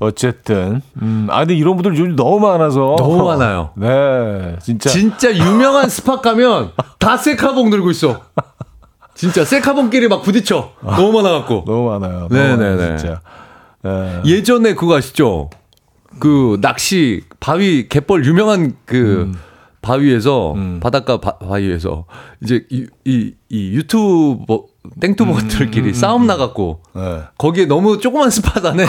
[0.00, 3.70] 어쨌든 음, 아 근데 이런 분들 요즘 너무 많아서 너무 많아요.
[3.76, 8.20] 네, 진짜 진짜 유명한 스팟 가면 다 셀카봉 들고 있어.
[9.14, 10.70] 진짜 셀카봉끼리 막 부딪혀.
[10.82, 11.64] 너무 많아갖고.
[11.66, 12.28] 너무 많아요.
[12.30, 12.96] 네네네.
[12.96, 13.20] 진짜.
[13.84, 14.22] 예.
[14.24, 15.50] 예전에 그거 아시죠?
[16.20, 19.32] 그 낚시 바위 갯벌 유명한 그
[19.82, 22.04] 바위에서 바닷가 바, 바위에서
[22.42, 24.64] 이제 이, 이, 이 유튜버
[25.00, 27.22] 땡투버들끼리 싸움 나갔고 네.
[27.36, 28.86] 거기에 너무 조그만 스팟 안에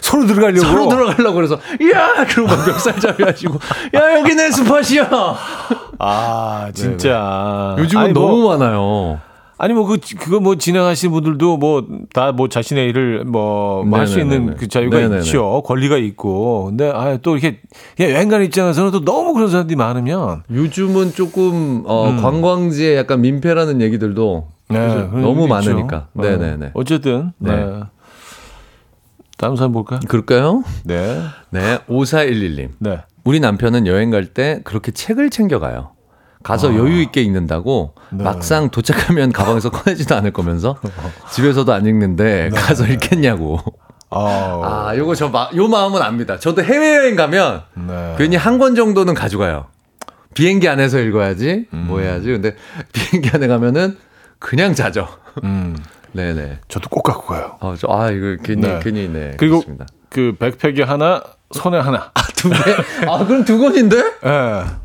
[0.00, 0.66] 서로 들어가려고?
[0.66, 1.54] 서로 들어가려고 그래서
[1.92, 2.24] 야!
[2.28, 3.58] 그리고 막 멱살잡이 하시고
[3.94, 5.10] 야 여기 내 스팟이야.
[5.98, 7.76] 아 진짜.
[7.78, 9.20] 요즘은 아니, 너무 뭐, 많아요
[9.56, 14.36] 아니 뭐 그 그거 뭐 진행하시는 분들도 뭐 다뭐 자신의 일을 뭐 할수 네네네네.
[14.42, 15.18] 있는 그 자유가 네네네.
[15.22, 17.60] 있죠 권리가 있고 근데 아또 이렇게
[17.96, 23.80] 그냥 여행 가는 입장에서는 또 너무 그런 사람들이 많으면 요즘은 조금 어, 관광지에 약간 민폐라는
[23.80, 24.78] 얘기들도 네,
[25.12, 26.28] 너무 많으니까 있죠.
[26.28, 27.54] 네네네 어, 어쨌든 네.
[27.54, 27.80] 네.
[29.36, 30.00] 다음 사람 볼까?
[30.08, 30.62] 그럴까요?
[30.84, 31.20] 네.
[31.50, 32.98] 네 5411님 네.
[33.24, 35.93] 우리 남편은 여행 갈 때 그렇게 책을 챙겨가요.
[36.44, 40.76] 가서 여유 있게 읽는다고 막상 도착하면 가방에서 꺼내지도 않을 거면서
[41.32, 43.58] 집에서도 안 읽는데 가서 읽겠냐고.
[44.10, 46.38] 아, 아, 요거 저, 마, 요 마음은 압니다.
[46.38, 48.14] 저도 해외여행 가면 네.
[48.16, 49.66] 괜히 한 권 정도는 가져가요.
[50.34, 52.26] 비행기 안에서 읽어야지, 뭐 해야지.
[52.28, 52.54] 근데
[52.92, 53.96] 비행기 안에 가면은
[54.38, 55.08] 그냥 자죠.
[55.42, 55.76] 음,
[56.12, 56.58] 네네.
[56.68, 57.56] 저도 꼭 갖고 가요.
[57.60, 58.80] 어, 저, 아, 이거 괜히, 네.
[58.84, 59.32] 괜히, 네.
[59.36, 59.86] 그리고 그렇습니다.
[60.10, 61.22] 그 백팩에 하나,
[61.52, 62.10] 손에 하나.
[62.36, 62.56] 두 개?
[63.08, 63.96] 아, 그럼 두 권인데?
[63.96, 64.04] 예.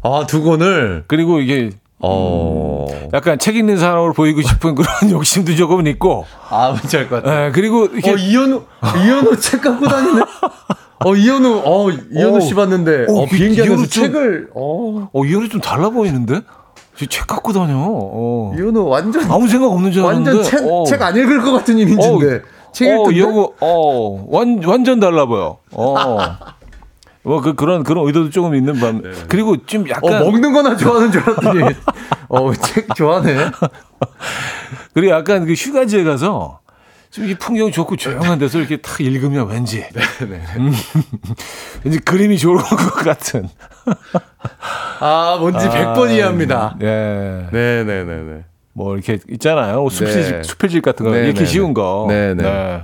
[0.03, 1.03] 아, 두 권을?
[1.07, 2.85] 그리고 이게 어.
[3.13, 6.25] 약간 책 읽는 사람으로 보이고 싶은 그런 욕심도 조금은 있고.
[6.49, 7.45] 아, 뭔지 알 것 같아.
[7.47, 8.63] 예, 그리고 이렇게 어, 이현우,
[9.03, 10.21] 이현우 책 갖고 다니네?
[11.05, 12.39] 어, 이현우, 어, 이현우 어.
[12.39, 15.89] 씨 봤는데, 어, 어, 비행기 안에서 이현우 좀- 책을, 어, 어, 이 형이 좀 달라
[15.89, 16.41] 보이는데?
[16.97, 17.73] 저책 갖고 다녀.
[17.77, 18.53] 어.
[18.57, 20.31] 이현우 완전, 아무 생각 없는 줄 알았는데.
[20.31, 20.83] 완전 책, 어.
[20.85, 22.41] 책안 읽을 것 같은 이미지인데.
[22.73, 23.15] 책 어, 읽던데?
[23.17, 25.57] 이 형은, 어, 완, 완전 달라 보여.
[25.71, 26.17] 어.
[27.23, 29.03] 뭐, 그, 그런, 그런 의도도 조금 있는 반.
[29.27, 30.19] 그리고 좀 어, 약간.
[30.23, 31.75] 먹는 거나 좋아하는 줄 알았더니,
[32.29, 33.51] 어, 책 좋아하네.
[34.93, 36.59] 그리고 약간 그 휴가지에 가서
[37.11, 39.83] 좀 이게 풍경 좋고 조용한 데서 이렇게 탁 읽으면 왠지.
[40.57, 40.73] 음,
[41.83, 43.49] 왠지 그림이 좋을 것 같은.
[44.99, 46.75] 아, 뭔지 아, 100번 이해합니다.
[46.81, 47.47] 예.
[47.51, 48.43] 네네네네.
[48.73, 49.87] 뭐 이렇게 있잖아요.
[49.89, 50.43] 수필집, 네.
[50.43, 51.11] 수필집 같은 거.
[51.11, 51.73] 네, 이렇게 네, 쉬운 네.
[51.73, 52.05] 거.
[52.09, 52.83] 네, 네.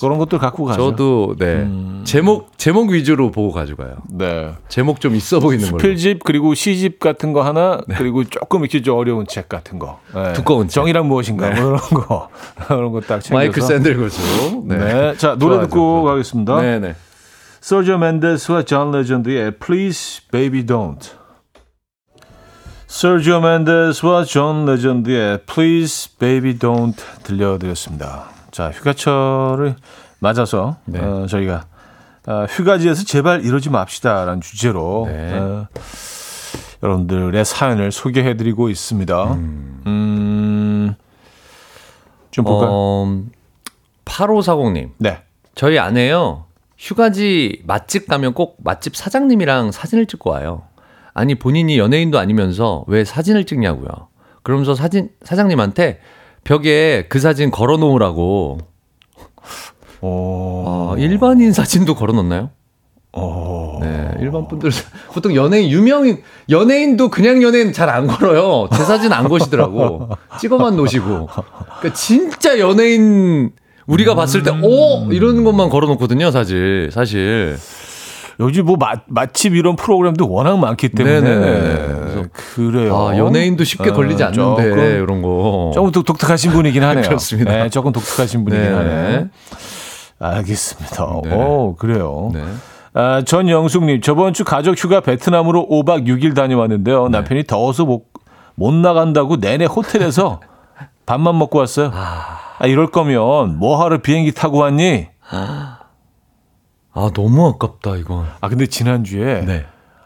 [0.00, 0.90] 그런 것들 갖고 가죠.
[0.90, 1.64] 저도, 네.
[2.02, 3.98] 제목, 제목 위주로 보고 가져가요.
[4.10, 4.52] 네.
[4.68, 5.78] 제목 좀 있어 보이는 걸로.
[5.78, 10.00] 수필집 그리고 시집 같은 거 하나 그리고 조금 이렇게 좀 어려운 책 같은 거.
[10.12, 10.22] 네.
[10.24, 10.32] 네.
[10.32, 10.74] 두꺼운 책.
[10.74, 12.28] 정의란 무엇인가 뭐 이런 거.
[12.66, 13.34] 그런 거 딱 챙겨서.
[13.34, 14.20] 마이클 샌델 거죠.
[14.64, 15.14] 네.
[15.18, 15.60] 자, 노래 좋아하죠.
[15.68, 16.60] 듣고 가겠습니다.
[16.60, 16.94] 네네.
[17.60, 21.10] 서지오 멘데스와 존 레전드의 Please Baby Don't.
[22.92, 28.26] 서지오 멘데스와 존 레전드의 Please Baby Don't 들려드렸습니다.
[28.50, 29.76] 자, 휴가철을
[30.18, 31.00] 맞아서 네.
[31.00, 31.64] 어, 저희가
[32.26, 35.32] 어, 휴가지에서 제발 이러지 맙시다라는 주제로 네.
[35.32, 35.68] 어,
[36.82, 39.32] 여러분들의 사연을 소개해드리고 있습니다.
[39.32, 40.94] 음,
[42.30, 42.68] 좀 볼까요?
[42.70, 43.22] 어,
[44.04, 44.90] 8540님.
[44.98, 45.22] 네.
[45.54, 46.44] 저희 아내요.
[46.76, 50.64] 휴가지 맛집 가면 꼭 맛집 사장님이랑 사진을 찍고 와요.
[51.14, 53.88] 아니 본인이 연예인도 아니면서 왜 사진을 찍냐고요.
[54.42, 56.00] 그러면서 사진 사장님한테
[56.44, 58.58] 벽에 그 사진 걸어 놓으라고.
[60.00, 62.50] 오, 아, 일반인 사진도 걸어 놓나요?
[63.12, 63.78] 오.
[63.82, 64.70] 네, 일반 분들
[65.12, 68.68] 보통 연예인 유명인 연예인도 그냥 연예인 잘 안 걸어요.
[68.72, 70.08] 제 사진 안 거시더라고.
[70.40, 71.26] 찍어만 놓으시고.
[71.26, 73.52] 그러니까 진짜 연예인
[73.86, 76.90] 우리가 봤을 때오 이런 것만 걸어 놓거든요, 사실.
[76.92, 77.58] 사실.
[78.42, 81.20] 요즘 뭐 맛, 맛집 이런 프로그램도 워낙 많기 때문에.
[81.20, 82.96] 그래서 그래요.
[82.96, 85.70] 아, 연예인도 쉽게 네, 걸리지 않는데 조금, 이런 거.
[85.74, 87.02] 조금 독, 독특하신 분이긴 하네요.
[87.08, 87.52] 그렇습니다.
[87.52, 88.74] 네, 조금 독특하신 분이긴 네.
[88.74, 89.28] 하네요.
[90.18, 91.06] 알겠습니다.
[91.24, 91.34] 네.
[91.34, 92.30] 오, 그래요.
[92.34, 92.42] 네.
[92.94, 96.34] 아, 전영숙님, 저번 주 가족 휴가 베트남으로 5박 6일 네.
[96.34, 97.08] 다녀왔는데요.
[97.08, 98.06] 남편이 더워서 못,
[98.54, 100.40] 못 나간다고 내내 호텔에서
[101.06, 101.90] 밥만 먹고 왔어요.
[101.94, 105.08] 아, 이럴 거면 뭐하러 비행기 타고 왔니?
[106.94, 108.26] 아, 너무 아깝다, 이건.
[108.40, 109.64] 아, 근데 지난 주에 네.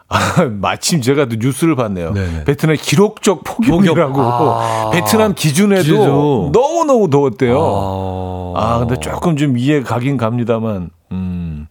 [0.09, 0.19] 아,
[0.49, 2.13] 마침 제가 또 뉴스를 봤네요.
[2.13, 2.43] 네네.
[2.45, 4.13] 베트남 기록적 폭염이라고.
[4.13, 4.31] 폭염.
[4.31, 4.89] 아.
[4.91, 6.49] 베트남 기준에도 기준으로.
[6.53, 8.53] 너무너무 더웠대요.
[8.55, 11.67] 아, 아, 근데 조금 좀 이해 가긴 갑니다만, 음.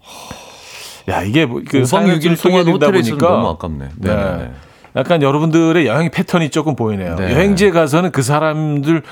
[1.09, 3.89] 야, 이게 뭐, 그 5박 사연을 좀 6일 동안 호텔에 보니까 너무 아깝네.
[3.97, 4.15] 네.
[4.15, 4.53] 네.
[4.97, 7.17] 약간 여러분들의 여행 패턴이 조금 보이네요.
[7.17, 7.33] 네.
[7.35, 9.03] 여행지에 가서는 그 사람들을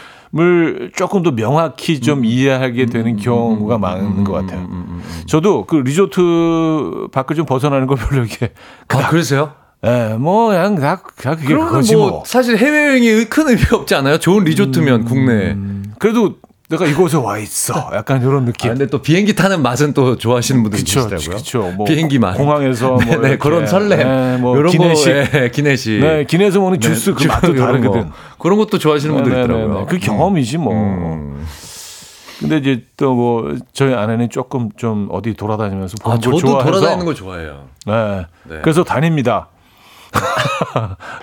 [0.97, 2.25] 조금 더 명확히 좀 음.
[2.25, 4.67] 이해하게 되는 경우가 많은 것 같아요.
[5.27, 8.53] 저도 그 리조트 밖을 좀 벗어나는 걸 별로 이렇게
[8.89, 9.53] 아, 그러세요?
[9.87, 12.23] 예, 뭐 그냥 다, 다 그게 그거지 뭐, 뭐.
[12.25, 14.17] 사실 해외여행이 큰 의미가 없지 않아요?
[14.17, 15.53] 좋은 리조트면 국내.
[15.53, 16.37] 음, 그래도
[16.71, 17.91] 내가 이곳에 와 있어.
[17.95, 18.71] 약간 이런 아, 느낌.
[18.71, 21.37] 근데 또 비행기 타는 맛은 또 좋아하시는 분들이 그쵸, 계시더라고요.
[21.37, 21.73] 그쵸.
[21.77, 22.35] 뭐 비행기 맛.
[22.35, 23.99] 공항에서 뭐 네, 네, 이렇게, 그런 설렘.
[23.99, 25.05] 네, 뭐 이런 기내식.
[25.33, 26.01] 거, 예, 기내식.
[26.01, 28.09] 네, 기내에서 먹는 주스 그 주- 맛도 다르거든.
[28.09, 28.15] 거.
[28.39, 29.79] 그런 것도 좋아하시는 분들이 네, 네, 있더라고요.
[29.81, 29.87] 네.
[29.89, 30.73] 그 경험이지 뭐.
[30.73, 31.47] 음.
[32.41, 36.71] 근데 이제 또 뭐 저희 아내는 조금 좀 어디 돌아다니면서 보는 아, 걸 저도 좋아해서
[36.71, 37.65] 돌아다니는 걸 좋아해요.
[37.87, 38.27] 네.
[38.45, 38.59] 네.
[38.63, 39.49] 그래서 다닙니다.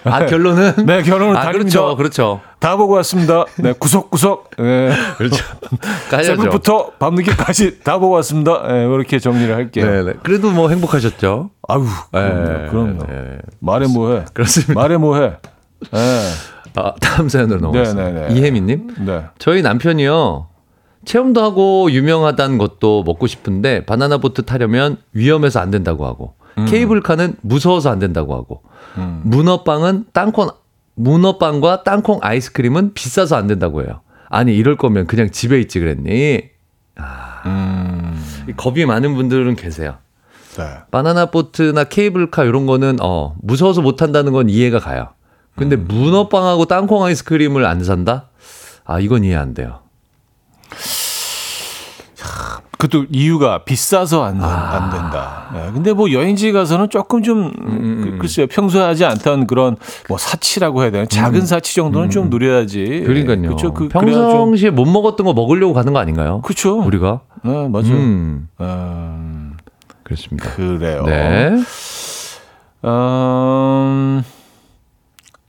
[0.04, 0.86] 아, 결론은?
[0.86, 1.80] 네, 결혼은 아, 다닙니다.
[1.80, 1.96] 그렇죠.
[1.96, 2.42] 그렇죠.
[2.60, 3.46] 다 보고 왔습니다.
[3.58, 4.52] 네, 구석구석.
[4.58, 4.92] 네.
[5.18, 5.44] 그렇죠.
[6.10, 8.68] 새벽부터 밤늦게까지 다 보고 왔습니다.
[8.68, 9.86] 네, 이렇게 정리를 할게요.
[9.86, 10.14] 네, 네.
[10.24, 11.50] 그래도 뭐 행복하셨죠?
[11.68, 12.44] 아유, 그럼요.
[12.44, 13.06] 네, 그럼요.
[13.08, 13.38] 네.
[13.60, 14.26] 말해 뭐해.
[14.34, 14.74] 그렇습니다.
[14.74, 15.38] 말해 뭐해.
[15.92, 16.22] 네.
[16.76, 18.10] 아, 다음 사연으로 넘어가겠습니다.
[18.12, 18.40] 네, 네, 네.
[18.40, 18.96] 이혜미님.
[19.06, 19.26] 네.
[19.40, 20.48] 저희 남편이요.
[21.04, 26.36] 체험도 하고 유명하다는 것도 먹고 싶은데 바나나 보트 타려면 위험해서 안 된다고 하고
[26.68, 28.62] 케이블카는 무서워서 안 된다고 하고
[28.98, 29.22] 음.
[29.24, 30.50] 문어빵은 땅콩
[30.96, 34.02] 문어빵과 땅콩 아이스크림은 비싸서 안 된다고 해요.
[34.30, 36.44] 아니 이럴 거면 그냥 집에 있지 그랬니?
[37.46, 38.24] 음.
[38.50, 39.98] 이 겁이 많은 분들은 계세요.
[40.58, 40.64] 네.
[40.92, 45.10] 바나나 보트나 케이블카 이런 거는 어 무서워서 못 한다는 건 이해가 가요.
[45.56, 48.30] 근데 문어빵하고 땅콩 아이스크림을 안 산다?
[48.84, 49.80] 아, 이건 이해 안 돼요.
[52.82, 55.52] 그것도 이유가 비싸서 안, 안 된다.
[55.54, 59.78] 예, 근데 뭐 여행지 가서는 조금 좀, 그, 글쎄요, 평소에 하지 않던 그런
[60.10, 61.06] 뭐 사치라고 해야 되나?
[61.06, 63.04] 작은 사치 정도는 좀 누려야지.
[63.06, 63.42] 그러니까요.
[63.42, 63.74] 그렇죠.
[63.74, 64.32] 그, 그래야 좀.
[64.32, 66.42] 평상시에 못 먹었던 거 먹으려고 가는 거 아닌가요?
[66.42, 66.80] 그렇죠.
[66.80, 67.22] 우리가?
[67.44, 67.92] 네, 맞아요.
[67.92, 69.58] 음, 음,
[70.02, 70.50] 그렇습니다.
[70.56, 71.04] 그래요.
[71.06, 71.52] 네.
[72.84, 74.24] 음,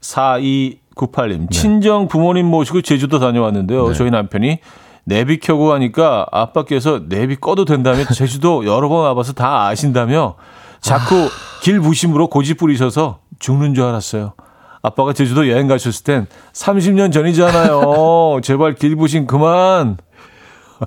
[0.01, 1.49] 4298님.
[1.49, 3.87] 친정 부모님 모시고 제주도 다녀왔는데요.
[3.87, 3.93] 네.
[3.95, 4.59] 저희 남편이
[5.05, 10.35] 내비 켜고 가니까 아빠께서 내비 꺼도 된다며 제주도 여러 번 와봐서 다 아신다며
[10.79, 11.29] 자꾸
[11.61, 14.33] 길 무심으로 고집 부리셔서 죽는 줄 알았어요.
[14.81, 18.41] 아빠가 제주도 여행 가셨을 땐 30년 전이잖아요.
[18.43, 19.97] 제발 길 부심 그만.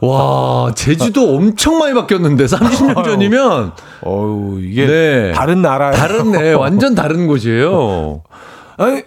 [0.02, 3.72] 와, 제주도 엄청 많이 바뀌었는데, 30년 전이면.
[4.02, 5.32] 어우, 이게 네.
[5.32, 5.94] 다른 나라예요.
[5.94, 6.52] 다른 네.
[6.52, 8.22] 완전 다른 곳이에요.
[8.76, 9.02] 아니,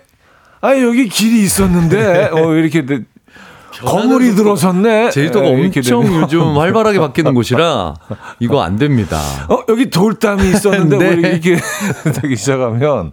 [0.62, 2.86] 아니 여기 길이 있었는데 어 이렇게
[3.82, 5.10] 내- 건물이 들어섰네.
[5.12, 6.22] 제주도가 예, 이렇게 엄청.
[6.22, 7.94] 요즘 활발하게 바뀌는 곳이라
[8.40, 9.20] 이거 안 됩니다.
[9.50, 11.16] 어 여기 돌담이 있었는데 네.
[11.16, 11.58] 뭐 이렇게
[12.22, 13.12] 되기 시작하면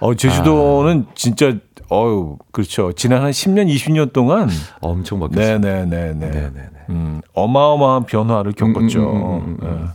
[0.00, 1.52] 어 제주도는 진짜
[1.90, 2.92] 어유 그렇죠.
[2.92, 4.50] 지난 한 10년 20년 동안
[4.80, 5.58] 엄청 바뀌었어요.
[5.58, 6.14] 네 네 네네.
[6.14, 6.60] 네네네.
[6.90, 8.98] 음, 어마어마한 변화를 겪었죠.
[9.00, 9.88] 음, 음, 음, 음, 예.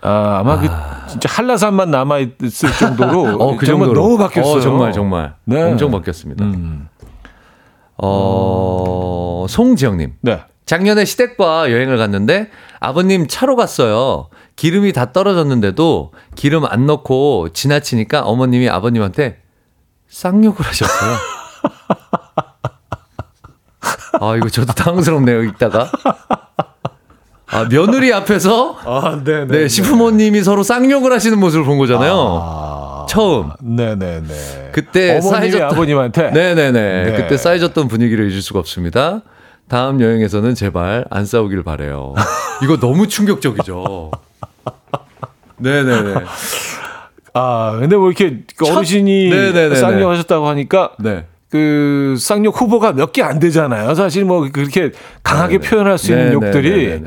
[0.00, 0.68] 아, 아마 그
[1.10, 4.00] 진짜 한라산만 남아 있을 정도로 어, 그 정말 정도로.
[4.06, 4.54] 너무 바뀌었어요.
[4.56, 5.34] 어, 정말 정말.
[5.44, 5.62] 네.
[5.62, 6.44] 엄청 바뀌었습니다.
[6.44, 6.88] 음.
[7.98, 10.14] 어, 송지영님.
[10.22, 10.40] 네.
[10.66, 14.28] 작년에 시댁과 여행을 갔는데 아버님 차로 갔어요.
[14.56, 19.40] 기름이 다 떨어졌는데도 기름 안 넣고 지나치니까 어머님이 아버님한테
[20.08, 21.16] 쌍욕을 하셨어요.
[24.20, 25.90] 아, 이거 저도 당황스럽네요, 읽다가.
[27.50, 32.12] 아, 며느리 앞에서 아, 네, 네, 시부모님이 서로 쌍욕을 하시는 모습을 본 거잖아요.
[32.12, 32.77] 아,
[33.08, 33.50] 처음.
[33.60, 34.70] 네네네.
[34.72, 36.70] 그때 쌓여졌던- 아버님한테 네네네.
[37.04, 37.12] 네.
[37.16, 39.22] 그때 쌓여졌던 분위기를 잊을 수가 없습니다.
[39.68, 42.14] 다음 여행에서는 제발 안 싸우길 바래요.
[42.62, 44.10] 이거 너무 충격적이죠.
[45.58, 46.14] 네네네.
[47.34, 49.74] 아 근데 뭐 이렇게 그 첫- 어르신이 네네네네.
[49.74, 51.26] 쌍욕하셨다고 하니까 네.
[51.50, 53.94] 그 쌍욕 후보가 몇 개 안 되잖아요.
[53.94, 54.92] 사실 뭐 그렇게
[55.22, 55.68] 강하게 네네.
[55.70, 56.46] 표현할 수 있는 네네네네.
[56.46, 57.02] 욕들이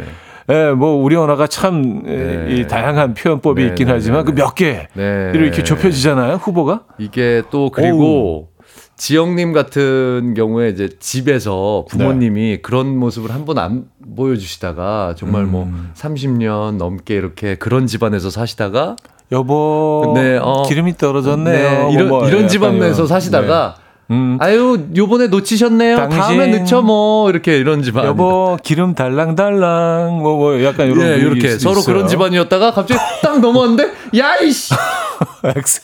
[0.51, 2.55] 예, 뭐 우리 언어가 참 예, 네.
[2.55, 3.93] 이 다양한 표현법이 있긴 네네네네.
[3.93, 5.31] 하지만 그 몇개 네.
[5.33, 6.35] 이렇게 좁혀지잖아요.
[6.35, 6.83] 후보가.
[6.97, 8.49] 이게 또 그리고
[8.97, 12.61] 지영님 같은 경우에 이제 집에서 부모님이 네.
[12.61, 13.85] 그런 모습을 한 번 안
[14.15, 15.91] 보여주시다가 정말 뭐 음.
[15.95, 18.95] 30년 넘게 이렇게 그런 집안에서 사시다가
[19.31, 20.63] 여보 네, 어.
[20.67, 21.71] 기름이 떨어졌네요.
[21.71, 23.07] 네, 뭐 이런 뭐 이런 약간 집안에서.
[23.07, 23.80] 사시다가 네.
[24.11, 24.37] 음.
[24.41, 25.95] 아유 요번에 놓치셨네요.
[25.95, 26.19] 당신.
[26.19, 28.05] 다음에 넣죠 뭐 이렇게 이런 집안.
[28.05, 31.93] 여보 기름 달랑달랑 뭐뭐 약간 이런 예, 이렇게 서로 있어요.
[31.93, 34.73] 그런 집안이었다가 갑자기 딱 넘어왔는데 야이씨
[35.55, 35.81] 엑스.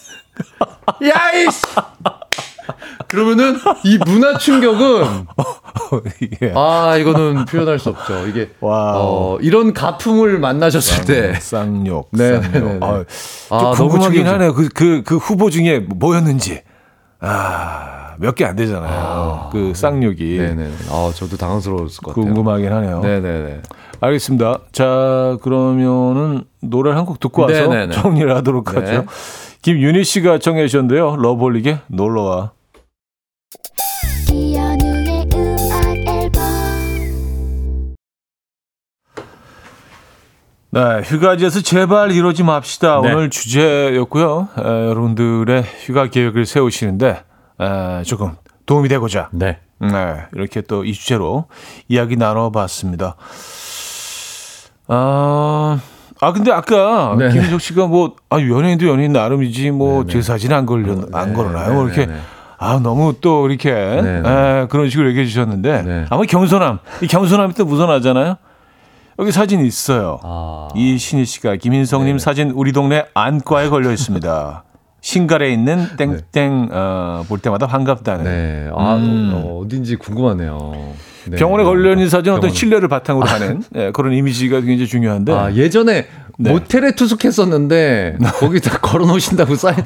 [1.02, 1.62] 야이씨
[3.08, 5.28] 그러면은 이 문화 충격은
[6.56, 8.28] 아 이거는 표현할 수 없죠.
[8.28, 8.50] 이게.
[8.60, 12.10] 어, 이런 가풍을 만나셨을 때 쌍욕.
[12.12, 12.52] 네, 쌍욕.
[12.52, 12.80] 네, 네, 네.
[12.82, 13.04] 아,
[13.50, 14.54] 아, 좀 너무 궁금하긴 하네요.
[14.54, 16.62] 그, 그, 그 후보 중에 뭐였는지.
[17.20, 19.50] 아, 몇 개 안 되잖아요.
[19.52, 20.38] 그 쌍욕이.
[20.38, 20.70] 네네.
[20.90, 22.26] 아 저도 당황스러웠을 것 같아요.
[22.34, 23.00] 궁금하긴 하네요.
[23.02, 23.62] 네네네.
[24.00, 24.60] 알겠습니다.
[24.72, 27.94] 자, 그러면은 노래를 한 곡 듣고 와서 네네네.
[27.96, 28.80] 정리를 하도록 네.
[28.80, 29.06] 하죠.
[29.64, 31.16] 김윤희 씨가 청해 주셨는데요.
[31.18, 32.52] 러블릭의 놀러와.
[40.78, 43.02] 네, 휴가지에서 제발 이러지 맙시다.
[43.02, 43.12] 네.
[43.12, 44.50] 오늘 주제였고요.
[44.60, 47.24] 에, 여러분들의 휴가 계획을 세우시는데
[47.60, 48.36] 에, 조금
[48.68, 49.58] 도움이 되고자 네.
[49.80, 49.90] 네,
[50.34, 51.46] 이렇게 또 이 주제로
[51.88, 53.16] 이야기 나눠봤습니다.
[54.88, 55.80] 아,
[56.22, 57.30] 아 근데 아까 네.
[57.32, 60.14] 김희석 씨가 뭐 아, 연예인도 연예인 나름이지 뭐 네, 네.
[60.14, 61.70] 제사진 안 걸려 안 네, 걸어나요?
[61.70, 62.20] 네, 뭐 이렇게 네, 네.
[62.60, 63.72] 아 너무 또 이렇게.
[63.72, 66.06] 에, 그런 식으로 얘기해 주셨는데 네.
[66.12, 68.38] 아마 겸손함 이 겸손함이 또 묻어나잖아요.
[69.20, 70.20] 여기 사진 있어요.
[70.24, 70.68] 아.
[70.76, 72.20] 이신희 씨가 김인성님 네.
[72.20, 74.64] 사진 우리 동네 안과에 걸려 있습니다.
[75.02, 78.24] 신갈에 있는 땡땡 어, 볼 때마다 반갑다는.
[78.26, 78.70] 네.
[78.76, 79.32] 아 음.
[79.34, 80.94] 어, 어딘지 궁금하네요.
[81.30, 81.38] 네.
[81.38, 82.52] 병원에 걸려 있는 사진 은 어떤.
[82.52, 85.34] 신뢰를 바탕으로 하는 예, 그런 이미지가 굉장히 중요한데.
[85.34, 86.06] 아, 예전에
[86.40, 86.52] 네.
[86.52, 89.78] 모텔에 투숙했었는데 거기 다 걸어 놓으신다고 사인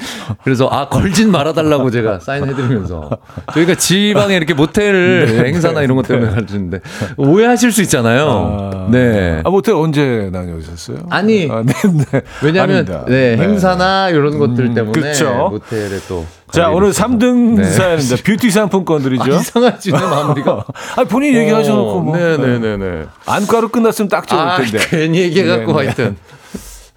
[0.44, 3.08] 그래서 아 걸진 말아 달라고 제가 사인해 드리면서
[3.54, 6.80] 저희가 지방에 이렇게 모텔 행사나 이런 것 때문에 가르치는데
[7.16, 8.70] 오해하실 수 있잖아요.
[8.74, 9.40] 아, 네.
[9.44, 10.98] 아, 모텔 언제 다녀오셨어요?
[11.08, 12.22] 아니, 아, 네, 네.
[12.42, 12.84] 왜냐하면.
[13.06, 13.42] 네, 네.
[13.42, 15.48] 행사나 이런 것들 때문에 그렇죠.
[15.50, 17.08] 모텔에 또 자, 오늘 있어서.
[17.08, 17.64] 3등 네.
[17.64, 18.16] 사연입니다.
[18.24, 19.22] 뷰티 상품권들이죠.
[19.24, 20.64] 아, 이상하지 내 마무리가.
[20.96, 22.16] 아, 본인이 얘기하셔놓고 뭐.
[22.16, 23.06] 네네네네.
[23.26, 24.78] 안과로 끝났으면 딱 좋을 아 텐데.
[24.90, 25.84] 괜히 얘기해갖고 네, 네.
[25.86, 26.16] 하여튼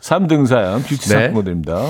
[0.05, 1.07] 3등 사연 뷰티 네.
[1.07, 1.81] 상품권들입니다.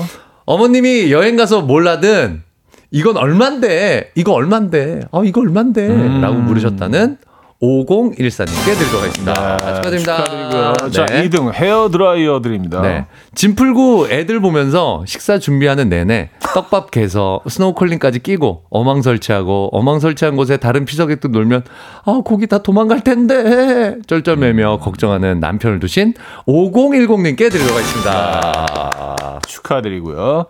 [0.46, 2.42] 어머님이 여행 가서 뭘 하든
[2.90, 4.12] 이건 얼만데?
[4.14, 5.02] 이거 얼만데?
[5.10, 5.86] 어, 이거 얼만데?
[5.88, 6.20] 음.
[6.22, 7.18] 라고 물으셨다는
[7.62, 9.56] 5014님께 드리도록 하겠습니다.
[9.56, 10.24] 네, 축하드립니다.
[10.24, 10.90] 축하드리고요.
[10.90, 11.28] 자, 네.
[11.28, 12.82] 2등 헤어 드라이어 드립니다.
[12.82, 13.06] 네.
[13.34, 20.36] 짐 풀고 애들 보면서 식사 준비하는 내내 떡밥 개서 스노우콜링까지 끼고 어망 설치하고 어망 설치한
[20.36, 21.64] 곳에 다른 피서객 도 놀면
[22.04, 26.14] 아 고기 다 도망갈 텐데 쩔쩔매며 걱정하는 남편을 두신
[26.46, 29.40] 5010님께 드리도록 하겠습니다.
[29.46, 30.46] 축하드리고요.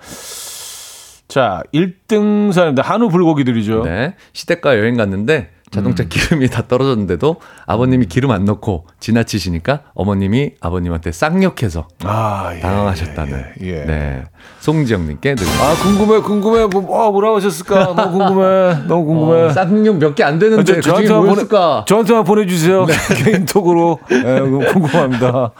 [1.28, 3.82] 자, 1등 사람들 한우 불고기 드리죠.
[3.82, 4.14] 네.
[4.32, 6.08] 시댁가 여행 갔는데 자동차 음.
[6.08, 7.36] 기름이 다 떨어졌는데도
[7.66, 13.84] 아버님이 기름 안 넣고 지나치시니까 어머님이 아버님한테 쌍욕해서 아, 예, 당황하셨다는 예, 예.
[13.84, 14.22] 네.
[14.60, 16.66] 송지영님께 드리도록 아, 궁금해, 궁금해.
[16.66, 17.94] 뭐, 어, 뭐라고 하셨을까?
[17.94, 18.86] 너무 궁금해.
[18.86, 19.42] 너무 궁금해.
[19.42, 21.84] 어, 쌍욕 몇 개 안 되는데 저- 그 중에 저한테만 보내- 뭐였을까?
[21.88, 22.86] 저한테만 보내주세요.
[23.24, 23.98] 개인톡으로.
[24.12, 25.50] 예, 그거 궁금합니다.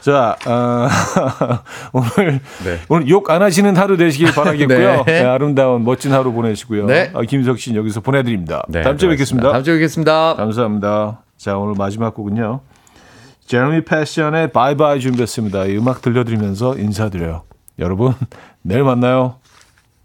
[0.00, 0.88] 자, 어,
[1.92, 2.78] 오늘, 네.
[2.88, 5.04] 오늘 욕 안 하시는 하루 되시길 바라겠고요.
[5.06, 5.22] 네.
[5.22, 6.86] 네, 아름다운 멋진 하루 보내시고요.
[6.86, 7.10] 네.
[7.14, 8.64] 아, 김석 씨는 여기서 보내드립니다.
[8.68, 9.52] 네, 다음 주에 뵙겠습니다.
[9.52, 10.34] 다음 주에 뵙겠습니다.
[10.36, 11.22] 감사합니다.
[11.36, 12.60] 자, 오늘 마지막 곡은요.
[13.46, 15.64] 제레미 패션의 바이바이 준비했습니다.
[15.66, 17.42] 이 음악 들려드리면서 인사드려요.
[17.78, 18.14] 여러분,
[18.62, 19.39] 내일 만나요.